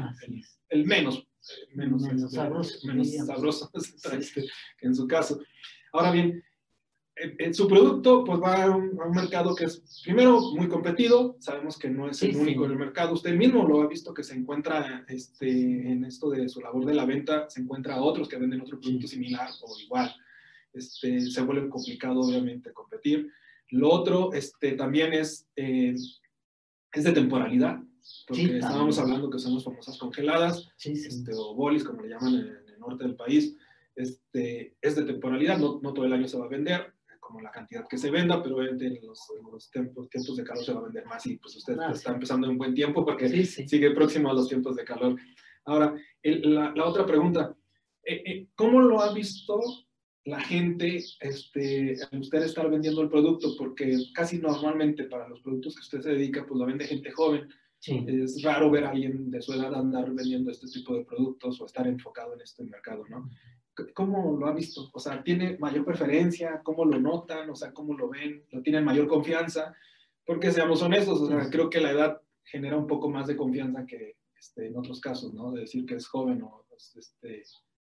el, 0.69 0.87
menos, 0.87 1.19
eh, 1.19 1.75
menos, 1.75 2.03
menos, 2.03 2.33
sabroso, 2.33 2.87
menos 2.87 3.12
sabroso 3.27 3.71
este, 4.19 4.47
en 4.83 4.95
su 4.95 5.09
caso. 5.09 5.40
Ahora 5.97 6.11
bien, 6.11 6.45
en 7.17 7.55
su 7.55 7.67
producto 7.67 8.23
pues 8.23 8.39
va 8.39 8.65
a 8.65 8.71
un, 8.71 8.99
mercado 9.15 9.55
que 9.55 9.65
es 9.65 10.03
primero 10.05 10.53
muy 10.53 10.69
competido, 10.69 11.37
sabemos 11.41 11.79
que 11.79 11.89
no 11.89 12.11
es 12.11 12.23
el 12.23 12.37
único 12.37 12.67
en 12.67 12.73
el 12.73 12.79
mercado, 12.79 13.15
usted 13.15 13.35
mismo 13.35 13.67
lo 13.67 13.81
ha 13.81 13.87
visto 13.87 14.13
que 14.13 14.23
se 14.23 14.35
encuentra 14.35 15.07
este, 15.09 15.49
en 15.49 16.05
esto 16.05 16.29
de 16.29 16.51
su 16.51 16.61
labor 16.61 16.85
de 16.85 16.93
la 16.93 17.07
venta, 17.07 17.49
se 17.49 17.63
encuentra 17.63 18.03
otros 18.03 18.29
que 18.29 18.37
venden 18.37 18.61
otro 18.61 18.79
producto 18.79 19.07
similar 19.07 19.49
o 19.63 19.81
igual, 19.81 20.15
este, 20.75 21.23
se 21.23 21.41
vuelve 21.41 21.71
complicado 21.71 22.21
obviamente 22.21 22.75
competir. 22.75 23.33
Lo 23.71 23.91
otro 23.91 24.35
este, 24.35 24.73
también 24.73 25.15
es, 25.15 25.49
eh, 25.57 25.95
es 26.93 27.05
de 27.05 27.13
temporalidad, 27.13 27.81
porque 28.29 28.59
estábamos 28.59 28.99
hablando 28.99 29.31
que 29.31 29.39
son 29.39 29.55
las 29.55 29.65
famosas 29.65 29.97
congeladas, 29.97 30.69
este, 30.85 31.33
o 31.35 31.55
bolis 31.55 31.83
como 31.83 32.03
le 32.03 32.11
llaman 32.11 32.35
en 32.35 32.75
el 32.75 32.79
norte 32.79 33.05
del 33.05 33.17
país, 33.17 33.57
este, 33.97 34.77
es 34.81 34.95
de 34.95 35.05
temporalidad, 35.05 35.59
no, 35.59 35.81
no, 35.83 35.93
todo 35.93 36.05
el 36.05 36.13
año 36.13 36.29
se 36.29 36.39
va 36.39 36.45
a 36.45 36.49
vender, 36.49 36.93
como 37.19 37.41
la 37.41 37.51
cantidad 37.51 37.87
que 37.89 37.99
se 37.99 38.11
venda, 38.11 38.41
pero 38.43 38.63
en 38.63 38.79
los, 39.05 39.21
los 39.51 39.71
tiempos, 39.71 40.09
tiempos, 40.09 40.37
de 40.37 40.45
calor 40.45 40.65
se 40.65 40.73
va 40.73 40.81
a 40.81 40.85
vender 40.85 41.07
más 41.07 41.27
y 41.27 41.37
pues 41.39 41.57
usted 41.57 41.77
ah, 41.81 41.91
está 41.91 42.13
empezando 42.13 42.47
en 42.47 42.53
un 42.53 42.59
buen 42.59 42.75
tiempo 42.75 43.05
porque 43.05 43.29
sigue 43.45 43.91
próximo 43.91 44.31
a 44.31 44.35
los 44.35 44.49
tiempos 44.49 44.77
de 44.77 44.85
calor. 44.85 45.17
Ahora, 45.65 45.97
la, 46.23 46.73
la, 46.77 46.85
otra 46.85 47.05
pregunta, 47.05 47.57
eh, 48.05 48.23
eh, 48.25 48.47
¿cómo 48.55 48.81
lo 48.81 49.01
ha 49.01 49.13
visto 49.13 49.61
la 50.25 50.41
gente, 50.41 51.03
este, 51.21 51.97
usted 52.13 52.43
estar 52.43 52.71
vendiendo 52.71 53.03
el 53.03 53.09
producto? 53.09 53.57
Porque 53.59 53.97
casi 54.15 54.39
normalmente 54.39 55.05
para 55.05 55.29
los 55.29 55.41
productos 55.41 55.75
que 55.75 55.81
usted 55.81 56.01
se 56.03 56.11
dedica, 56.11 56.47
pues 56.47 56.59
lo 56.59 56.67
vende 56.67 56.87
gente 56.87 57.11
joven. 57.11 57.49
Es 57.81 58.43
raro 58.43 58.71
ver 58.71 58.85
a 58.85 58.91
alguien 58.91 59.31
de 59.31 59.41
su 59.41 59.53
edad 59.53 59.73
andar 59.75 60.13
vendiendo 60.13 60.51
este 60.51 60.67
tipo 60.67 60.97
de 60.97 61.05
productos 61.05 61.61
o 61.61 61.67
estar 61.67 61.87
enfocado 61.87 62.35
en 62.35 62.41
este 62.41 62.65
mercado, 62.65 63.05
¿no? 63.09 63.29
¿Cómo 63.95 64.37
lo 64.39 64.47
ha 64.47 64.55
visto? 64.55 64.91
O 64.93 64.99
sea, 64.99 65.23
¿tiene 65.23 65.59
mayor 65.59 65.85
preferencia? 65.85 66.61
¿Cómo 66.62 66.85
lo 66.85 66.99
notan? 66.99 67.51
O 67.51 67.55
sea, 67.55 67.73
¿cómo 67.73 67.95
lo 67.95 68.09
ven? 68.09 68.45
¿Lo 68.51 68.62
tienen 68.62 68.85
mayor 68.85 69.07
confianza? 69.07 69.75
Porque 70.25 70.51
seamos 70.51 70.83
honestos, 70.83 71.21
o 71.21 71.27
sea, 71.29 71.51
creo 71.51 71.69
que 71.69 71.81
la 71.81 71.93
edad 71.93 72.21
genera 72.43 72.77
un 72.77 72.87
poco 72.87 73.11
más 73.11 73.27
de 73.27 73.37
confianza 73.37 73.85
que 73.87 74.17
este, 74.39 74.69
en 74.69 74.77
otros 74.77 75.01
casos, 75.01 75.35
¿no? 75.35 75.53
De 75.53 75.61
decir 75.61 75.85
que 75.87 75.97
es 75.97 76.09
joven 76.09 76.43
o 76.43 76.65
este, 76.97 77.43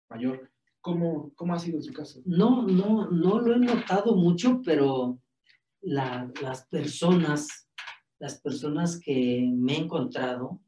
mayor. 0.09 0.49
¿Cómo, 0.81 1.31
¿Cómo 1.35 1.53
ha 1.53 1.59
sido 1.59 1.77
en 1.77 1.83
su 1.83 1.93
caso? 1.93 2.21
No, 2.25 2.63
no, 2.63 3.09
no 3.09 3.39
lo 3.39 3.55
he 3.55 3.59
notado 3.59 4.15
mucho, 4.15 4.61
pero 4.63 5.19
las 5.81 6.65
personas, 6.67 7.69
las 8.19 8.39
personas 8.41 8.99
que 8.99 9.49
me 9.53 9.73
he 9.73 9.79
encontrado, 9.79 10.61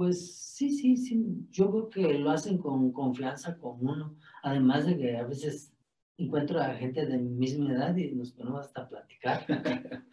pues 0.00 0.34
sí, 0.56 0.70
sí, 0.70 0.96
sí. 0.96 1.46
Yo 1.50 1.70
creo 1.70 1.90
que 1.90 2.18
lo 2.18 2.30
hacen 2.30 2.56
con 2.56 2.90
confianza 2.90 3.58
con 3.58 3.86
uno. 3.86 4.16
Además 4.42 4.86
de 4.86 4.96
que 4.96 5.18
a 5.18 5.26
veces 5.26 5.74
encuentro 6.16 6.58
a 6.58 6.74
gente 6.74 7.04
de 7.04 7.18
mi 7.18 7.28
misma 7.28 7.70
edad 7.74 7.94
y 7.94 8.10
nos 8.12 8.32
ponemos 8.32 8.60
hasta 8.64 8.80
a 8.80 8.88
platicar. 8.88 9.44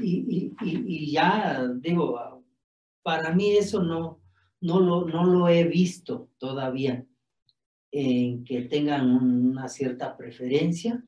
y, 0.00 0.26
y, 0.28 0.54
y, 0.60 1.12
ya, 1.12 1.68
digo, 1.76 2.42
para 3.04 3.32
mí 3.32 3.56
eso 3.56 3.80
no, 3.80 4.20
no, 4.60 4.80
lo, 4.80 5.06
no 5.06 5.24
lo 5.24 5.48
he 5.48 5.62
visto 5.62 6.30
todavía, 6.38 7.06
en 7.92 8.42
que 8.42 8.62
tengan 8.62 9.08
una 9.08 9.68
cierta 9.68 10.16
preferencia, 10.16 11.06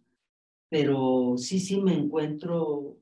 pero 0.69 1.35
sí, 1.37 1.59
sí 1.59 1.81
me 1.81 1.95
encuentro, 1.95 2.97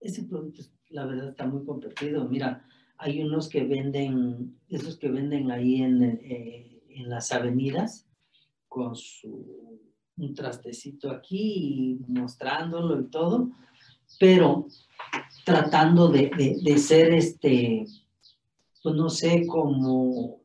ese 0.00 0.22
producto, 0.22 0.62
la 0.88 1.04
verdad, 1.04 1.28
está 1.28 1.46
muy 1.46 1.62
competido. 1.66 2.26
Mira, 2.26 2.66
hay 2.98 3.22
unos 3.22 3.48
que 3.48 3.64
venden, 3.64 4.58
esos 4.68 4.96
que 4.96 5.08
venden 5.08 5.50
ahí 5.50 5.82
en, 5.82 6.02
eh, 6.02 6.82
en 6.88 7.08
las 7.08 7.32
avenidas, 7.32 8.06
con 8.68 8.94
su 8.94 9.66
un 10.16 10.34
trastecito 10.34 11.10
aquí 11.10 11.98
y 12.08 12.12
mostrándolo 12.12 13.00
y 13.00 13.10
todo, 13.10 13.50
pero 14.18 14.66
tratando 15.44 16.08
de, 16.08 16.30
de, 16.62 16.78
ser 16.78 17.12
este, 17.12 17.84
pues 18.82 18.94
no 18.94 19.10
sé, 19.10 19.46
como 19.46 20.40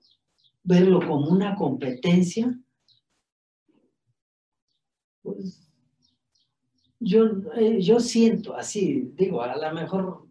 verlo 0.63 0.99
como 0.99 1.29
una 1.29 1.55
competencia, 1.55 2.57
pues 5.23 5.69
yo, 6.99 7.25
eh, 7.55 7.81
yo 7.81 7.99
siento 7.99 8.55
así, 8.55 9.11
digo, 9.15 9.41
a 9.41 9.55
lo 9.55 9.73
mejor 9.73 10.27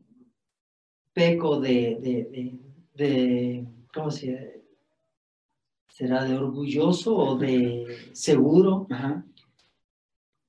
peco 1.13 1.61
de, 1.61 1.99
de, 2.01 2.59
de 2.95 3.67
¿cómo 3.93 4.11
se 4.11 4.61
será 6.01 6.25
de 6.25 6.35
orgulloso 6.35 7.15
o 7.15 7.37
de 7.37 7.85
seguro, 8.13 8.87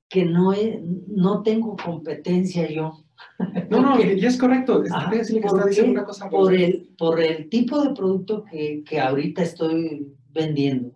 que 0.08 0.24
no, 0.24 0.54
no 1.08 1.44
tengo 1.44 1.76
competencia 1.76 2.72
yo. 2.72 3.04
No, 3.70 3.82
no, 3.82 4.00
y 4.02 4.26
es 4.26 4.38
correcto. 4.38 4.82
por, 6.30 6.54
el, 6.54 6.90
por 6.98 7.20
el 7.20 7.50
tipo 7.50 7.84
de 7.84 7.94
producto 7.94 8.46
que, 8.46 8.82
que 8.86 9.02
ahorita 9.02 9.44
estoy 9.44 10.08
vendiendo, 10.30 10.96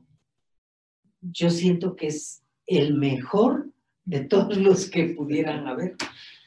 yo 1.19 1.49
siento 1.49 1.93
que 1.97 2.07
es 2.07 2.41
el 2.65 2.93
mejor 2.93 3.69
de 4.05 4.21
todos 4.21 4.55
los 4.55 4.89
que 4.89 5.09
pudieran 5.09 5.67
haber. 5.67 5.97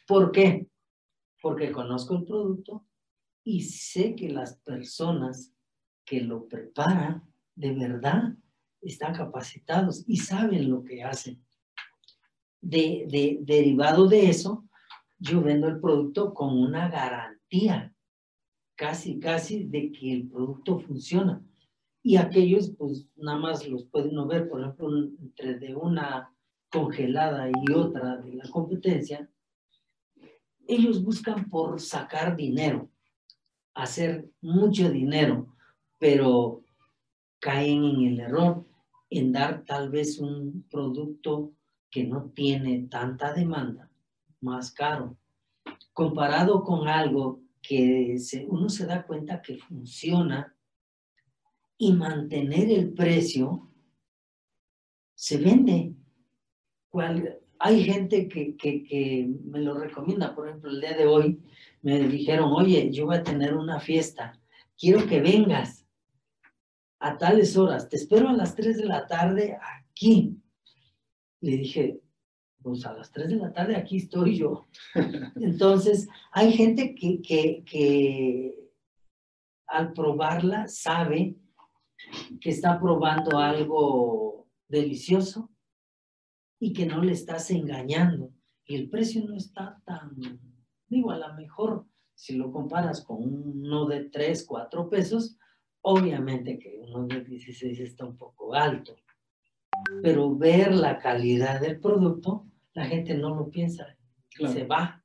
¿Por 0.07 0.33
qué? 0.33 0.66
Porque 1.42 1.72
conozco 1.72 2.16
el 2.16 2.24
producto 2.24 2.88
y 3.48 3.62
sé 3.62 4.14
que 4.14 4.28
las 4.28 4.58
personas 4.58 5.54
que 6.04 6.20
lo 6.20 6.46
preparan 6.46 7.24
de 7.54 7.72
verdad 7.72 8.34
están 8.82 9.14
capacitados 9.14 10.04
y 10.06 10.18
saben 10.18 10.68
lo 10.68 10.84
que 10.84 11.02
hacen. 11.02 11.42
De, 12.61 13.38
derivado 13.40 14.06
de 14.06 14.28
eso, 14.28 14.68
yo 15.18 15.40
vendo 15.40 15.66
el 15.66 15.80
producto 15.80 16.34
con 16.34 16.58
una 16.58 16.90
garantía, 16.90 17.94
casi, 18.74 19.18
casi, 19.18 19.64
de 19.64 19.92
que 19.92 20.12
el 20.12 20.28
producto 20.28 20.80
funciona. 20.80 21.42
Y 22.02 22.16
aquellos, 22.16 22.74
pues 22.76 23.08
nada 23.16 23.38
más 23.38 23.66
los 23.66 23.87
puede 23.87 24.11
uno 24.11 24.26
ver, 24.26 24.46
por 24.50 24.61
ejemplo, 24.61 24.90
entre 25.22 25.58
de 25.58 25.74
una 25.74 26.30
congelada 26.70 27.48
y 27.48 27.72
otra 27.72 28.18
de 28.18 28.34
la 28.34 28.48
competencia, 28.50 29.26
ellos 30.66 31.02
buscan 31.02 31.48
por 31.48 31.80
sacar 31.80 32.37
dinero, 32.37 32.90
hacer 33.79 34.29
mucho 34.41 34.91
dinero, 34.91 35.55
pero 35.99 36.64
caen 37.38 37.85
en 37.85 38.01
el 38.09 38.21
error 38.21 38.67
en 39.09 39.31
dar 39.33 39.64
tal 39.64 39.88
vez 39.88 40.19
un 40.19 40.64
producto 40.69 41.53
que 41.88 42.05
no 42.05 42.31
tiene 42.35 42.88
tanta 42.91 43.33
demanda, 43.33 43.88
más 44.41 44.73
caro, 44.73 45.17
comparado 45.93 46.64
con 46.64 46.88
algo 46.88 47.41
que 47.62 48.17
uno 48.49 48.69
se 48.69 48.85
da 48.85 49.07
cuenta 49.07 49.41
que 49.41 49.59
funciona 49.59 50.55
y 51.79 51.93
mantener 51.93 52.73
el 52.73 52.93
precio 52.93 53.71
se 55.14 55.38
vende. 55.38 55.95
Hay 57.61 57.85
gente 57.85 58.29
que, 58.29 58.57
que 58.57 59.29
me 59.44 59.61
lo 59.61 59.75
recomienda, 59.75 60.35
por 60.35 60.49
ejemplo, 60.49 60.71
el 60.71 60.81
día 60.81 60.97
de 60.97 61.07
hoy 61.07 61.40
me 61.83 62.01
dijeron, 62.01 62.53
oye, 62.53 62.90
yo 62.90 63.07
voy 63.07 63.16
a 63.16 63.23
tener 63.23 63.57
una 63.57 63.81
fiesta, 63.81 64.38
quiero 64.77 65.07
que 65.07 65.21
vengas 65.21 65.87
a 67.01 67.16
tales 67.16 67.57
horas, 67.57 67.88
te 67.88 67.97
espero 67.97 68.29
a 68.29 68.33
las 68.33 68.55
3 68.55 68.79
de 68.79 68.85
la 68.85 69.07
tarde 69.07 69.59
aquí. 69.85 70.37
Le 71.40 71.57
dije, 71.57 72.01
pues 72.62 72.85
a 72.85 72.92
las 72.92 73.11
3 73.12 73.29
de 73.29 73.37
la 73.37 73.53
tarde 73.53 73.77
aquí 73.77 73.99
estoy 73.99 74.37
yo. 74.37 74.68
Entonces, 75.37 76.09
hay 76.33 76.53
gente 76.53 76.94
que, 76.94 77.21
que, 77.23 77.62
que 77.64 78.55
al 79.66 79.92
probarla 79.92 80.66
sabe 80.66 81.37
que 82.40 82.51
está 82.51 82.81
probando 82.81 83.38
algo 83.38 84.49
delicioso 84.68 85.51
y 86.59 86.73
que 86.73 86.87
no 86.87 87.03
le 87.03 87.12
estás 87.12 87.51
engañando. 87.51 88.33
Y 88.64 88.77
el 88.77 88.90
precio 88.90 89.25
no 89.25 89.35
está 89.35 89.81
tan, 89.85 90.16
digo, 90.88 91.11
a 91.11 91.18
lo 91.18 91.35
mejor 91.35 91.87
si 92.14 92.37
lo 92.37 92.51
comparas 92.51 93.03
con 93.03 93.18
uno 93.23 93.87
de 93.87 94.05
3, 94.05 94.44
4 94.44 94.88
pesos, 94.90 95.38
Obviamente 95.90 96.59
que 96.59 96.79
uno 96.81 97.07
de 97.07 97.25
16 97.25 97.81
está 97.81 98.05
un 98.05 98.16
poco 98.16 98.55
alto, 98.55 98.97
pero 100.03 100.37
ver 100.37 100.75
la 100.75 100.99
calidad 100.99 101.61
del 101.61 101.81
producto, 101.81 102.47
la 102.75 102.85
gente 102.87 103.14
no 103.14 103.35
lo 103.35 103.49
piensa, 103.49 103.97
se 104.29 104.64
va. 104.64 105.03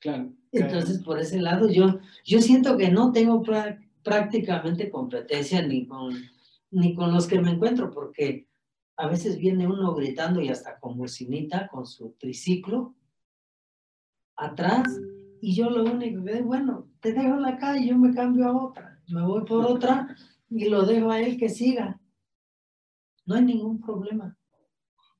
Claro, 0.00 0.32
Entonces, 0.50 1.02
por 1.02 1.20
ese 1.20 1.40
lado, 1.40 1.70
yo, 1.70 2.00
yo 2.24 2.40
siento 2.40 2.76
que 2.76 2.90
no 2.90 3.12
tengo 3.12 3.42
prácticamente 4.02 4.90
competencia 4.90 5.66
ni 5.66 5.86
con, 5.86 6.14
ni 6.70 6.94
con 6.94 7.12
los 7.12 7.26
que 7.26 7.40
me 7.40 7.52
encuentro, 7.52 7.90
porque 7.90 8.48
a 8.96 9.08
veces 9.08 9.38
viene 9.38 9.66
uno 9.66 9.94
gritando 9.94 10.40
y 10.40 10.48
hasta 10.48 10.78
con 10.78 10.96
bocinita, 10.96 11.68
con 11.68 11.86
su 11.86 12.14
triciclo, 12.18 12.94
atrás, 14.36 15.00
y 15.40 15.54
yo 15.54 15.70
lo 15.70 15.84
único 15.84 16.24
que 16.24 16.34
digo, 16.34 16.46
bueno, 16.46 16.88
te 17.00 17.12
dejo 17.12 17.36
la 17.36 17.58
calle, 17.58 17.86
yo 17.86 17.98
me 17.98 18.14
cambio 18.14 18.46
a 18.46 18.64
otra 18.64 18.94
me 19.08 19.22
voy 19.22 19.44
por 19.44 19.64
otra 19.64 20.16
y 20.48 20.68
lo 20.68 20.84
dejo 20.84 21.10
a 21.10 21.20
él 21.20 21.36
que 21.36 21.48
siga. 21.48 22.00
No 23.26 23.34
hay 23.34 23.44
ningún 23.44 23.80
problema. 23.80 24.38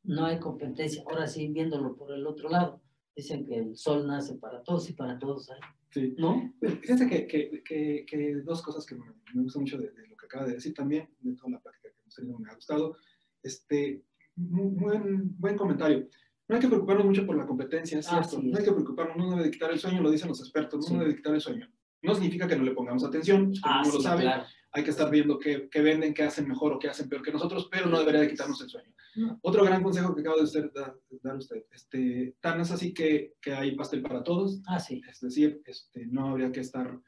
No 0.03 0.27
hay 0.27 0.39
competencia. 0.39 1.03
Ahora 1.07 1.27
sí, 1.27 1.49
viéndolo 1.49 1.97
por 1.97 2.13
el 2.13 2.27
otro 2.27 2.49
lado, 2.49 2.83
dicen 3.17 3.47
que 3.47 3.57
el 3.57 3.77
sol 3.77 4.07
nace 4.07 4.37
para 4.37 4.63
todos 4.63 4.89
y 4.91 4.93
para 4.93 5.19
todos 5.19 5.51
hay. 5.51 5.61
Sí. 5.91 6.15
¿No? 6.19 6.53
Fíjense 6.61 7.09
que, 7.09 7.27
que, 7.27 8.05
que, 8.05 8.35
dos 8.45 8.63
cosas 8.63 8.85
que 8.85 8.97
me, 8.97 9.05
me 9.33 9.43
gustan 9.43 9.63
mucho 9.63 9.79
de, 9.79 9.87
lo 9.87 10.17
que 10.17 10.27
acaba 10.27 10.47
de 10.47 10.55
decir 10.55 10.75
también, 10.75 11.09
de 11.21 11.37
toda 11.37 11.51
la 11.51 11.61
práctica 11.61 11.89
que 11.91 12.01
hemos 12.01 12.15
tenido, 12.15 12.39
me 12.39 12.51
ha 12.51 12.55
gustado. 12.55 12.97
Este, 13.45 14.03
buen, 14.35 15.39
buen 15.39 15.57
comentario. 15.57 16.09
No 16.49 16.57
hay 16.57 16.61
que 16.61 16.69
preocuparnos 16.69 17.07
mucho 17.07 17.25
por 17.25 17.37
la 17.37 17.47
competencia, 17.47 17.99
es 17.99 18.07
cierto. 18.07 18.41
No 18.43 18.59
hay 18.59 18.65
que 18.65 18.73
preocuparnos, 18.73 19.17
no 19.17 19.37
debe 19.37 19.51
quitar 19.51 19.71
el 19.71 19.79
sueño, 19.79 20.03
lo 20.03 20.11
dicen 20.11 20.29
los 20.29 20.41
expertos, 20.41 20.91
no 20.91 21.01
debe 21.01 21.17
quitar 21.17 21.35
el 21.35 21.41
sueño. 21.41 21.71
No 22.03 22.15
significa 22.15 22.47
que 22.47 22.57
no 22.57 22.65
le 22.65 22.73
pongamos 22.73 23.05
atención, 23.05 23.53
ah, 23.63 23.83
no 23.85 23.93
lo 23.93 24.01
saben. 24.01 24.29
Hay 24.73 24.83
que 24.83 24.91
estar 24.91 25.11
viendo 25.11 25.39
qué, 25.39 25.69
venden, 25.75 26.13
qué 26.13 26.25
hacen 26.25 26.49
mejor 26.49 26.73
o 26.73 26.79
qué 26.79 26.89
hacen 26.89 27.09
peor 27.09 27.23
que 27.23 27.33
nosotros, 27.33 27.69
pero 27.71 27.87
no 27.87 27.99
debería 27.99 28.21
de 28.21 28.29
quitarnos 28.29 28.61
el 28.61 28.69
sueño. 28.69 28.93
Otro 29.41 29.65
gran 29.65 29.83
consejo 29.83 30.15
que 30.15 30.21
acaba 30.21 30.37
de 30.37 30.43
usted, 30.43 30.71
dar, 30.75 31.37
usted, 31.37 31.65
este, 31.71 32.35
tan 32.41 32.61
es 32.61 32.73
así 32.73 32.93
que, 32.93 33.35
que, 33.41 33.55
hay 33.55 33.77
pastel 33.77 34.03
para 34.03 34.25
todos. 34.25 34.61
Ah, 34.67 34.81
sí. 34.81 35.01
Es 35.09 35.21
decir, 35.21 35.63
este, 35.65 36.07
no 36.07 36.31
habría 36.31 36.51
que 36.51 36.61
estar 36.61 37.01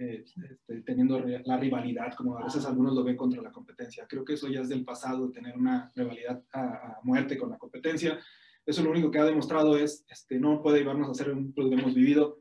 eh, 0.00 0.24
este, 0.24 0.80
teniendo 0.80 1.20
la 1.20 1.58
rivalidad, 1.58 2.14
como 2.14 2.38
a 2.38 2.44
veces 2.44 2.64
algunos 2.64 2.94
lo 2.94 3.04
ven 3.04 3.18
contra 3.18 3.42
la 3.42 3.52
competencia. 3.52 4.06
Creo 4.08 4.24
que 4.24 4.32
eso 4.32 4.48
ya 4.48 4.62
es 4.62 4.70
del 4.70 4.82
pasado, 4.82 5.30
tener 5.30 5.58
una 5.58 5.92
rivalidad 5.94 6.42
a, 6.54 7.00
muerte 7.02 7.36
con 7.36 7.50
la 7.50 7.58
competencia. 7.58 8.18
Eso 8.64 8.82
lo 8.82 8.92
único 8.92 9.10
que 9.10 9.18
ha 9.18 9.26
demostrado 9.26 9.76
es, 9.76 10.06
este, 10.08 10.38
no 10.38 10.62
puede 10.62 10.78
llevarnos 10.78 11.08
a 11.08 11.10
hacer 11.10 11.30
un 11.30 11.52
producto 11.52 11.76
que 11.76 11.82
hemos 11.82 11.94
vivido, 11.94 12.40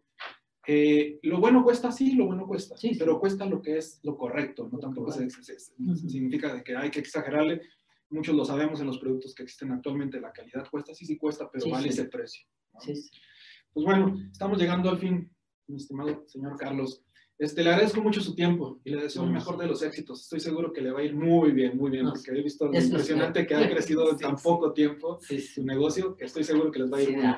eh, 0.67 1.19
lo 1.23 1.39
bueno 1.39 1.61
cuesta, 1.61 1.91
sí, 1.91 2.13
lo 2.13 2.27
bueno 2.27 2.47
cuesta, 2.47 2.77
sí, 2.77 2.95
pero 2.97 3.19
cuesta 3.19 3.45
lo 3.45 3.61
que 3.61 3.77
es 3.77 3.99
lo 4.03 4.15
correcto, 4.15 4.69
no 4.71 4.79
tampoco 4.79 5.11
significa 5.11 6.53
de 6.53 6.63
que 6.63 6.77
hay 6.77 6.89
que 6.91 6.99
exagerarle. 6.99 7.61
Muchos 8.09 8.35
lo 8.35 8.45
sabemos 8.45 8.79
en 8.79 8.87
los 8.87 8.99
productos 8.99 9.35
que 9.35 9.43
existen 9.43 9.73
actualmente, 9.73 10.21
la 10.21 10.31
calidad 10.31 10.65
cuesta, 10.69 10.93
sí, 10.93 11.05
sí 11.05 11.17
cuesta, 11.17 11.49
pero 11.51 11.69
vale 11.69 11.89
ese 11.89 12.05
precio. 12.05 12.45
Pues 12.71 13.85
bueno, 13.85 14.15
estamos 14.31 14.57
llegando 14.57 14.89
al 14.89 14.97
fin, 14.97 15.29
mi 15.67 15.75
estimado 15.75 16.23
señor 16.25 16.55
Carlos. 16.55 17.03
Este, 17.39 17.63
le 17.63 17.69
agradezco 17.69 18.01
mucho 18.01 18.19
su 18.19 18.35
tiempo 18.35 18.81
y 18.83 18.89
le 18.89 19.03
deseo 19.03 19.23
el 19.23 19.31
mejor 19.31 19.57
de 19.57 19.65
los 19.65 19.81
éxitos. 19.81 20.23
Estoy 20.23 20.41
seguro 20.41 20.73
que 20.73 20.81
le 20.81 20.91
va 20.91 20.99
a 20.99 21.03
ir 21.03 21.15
muy 21.15 21.51
bien, 21.51 21.77
muy 21.77 21.89
bien, 21.89 22.05
porque 22.09 22.31
he 22.31 22.43
visto 22.43 22.67
lo 22.67 22.77
impresionante 22.77 23.47
que 23.47 23.55
ha 23.55 23.69
crecido 23.69 24.11
en 24.11 24.17
tan 24.17 24.35
poco 24.35 24.73
tiempo 24.73 25.19
su 25.21 25.63
negocio, 25.63 26.17
que 26.17 26.25
estoy 26.25 26.43
seguro 26.43 26.69
que 26.69 26.79
les 26.79 26.91
va 26.91 26.97
a 26.97 27.01
ir 27.01 27.11
muy 27.11 27.21
bien. 27.21 27.35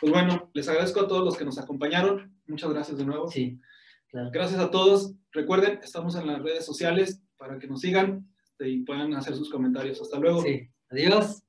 Pues 0.00 0.12
bueno, 0.12 0.48
les 0.54 0.68
agradezco 0.68 1.00
a 1.00 1.08
todos 1.08 1.24
los 1.24 1.36
que 1.36 1.44
nos 1.44 1.58
acompañaron. 1.58 2.32
Muchas 2.46 2.70
gracias 2.70 2.96
de 2.98 3.04
nuevo. 3.04 3.26
Sí, 3.26 3.60
claro. 4.06 4.30
Gracias 4.32 4.60
a 4.60 4.70
todos. 4.70 5.12
Recuerden, 5.32 5.80
estamos 5.82 6.14
en 6.14 6.28
las 6.28 6.40
redes 6.40 6.64
sociales 6.64 7.20
para 7.36 7.58
que 7.58 7.66
nos 7.66 7.80
sigan 7.80 8.24
este, 8.44 8.68
y 8.68 8.84
puedan 8.84 9.12
hacer 9.14 9.34
sus 9.34 9.50
comentarios. 9.50 10.00
Hasta 10.00 10.20
luego. 10.20 10.42
Sí, 10.42 10.70
adiós. 10.88 11.42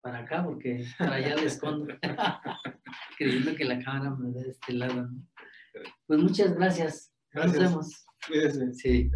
para 0.00 0.18
acá 0.18 0.44
porque 0.44 0.84
para 0.96 1.14
allá 1.14 1.34
le 1.34 1.46
escondo. 1.46 1.92
Creyendo 3.18 3.56
que 3.56 3.64
la 3.64 3.82
cámara 3.82 4.14
me 4.14 4.30
ve 4.30 4.44
de 4.44 4.50
este 4.50 4.74
lado. 4.74 5.08
¿no? 5.08 5.26
Pues 6.06 6.20
muchas 6.20 6.54
gracias. 6.54 7.11
Gracias. 7.32 7.56
Nos 7.62 7.70
vemos. 7.70 8.06
Cuídese. 8.26 8.74
Sí. 8.74 9.10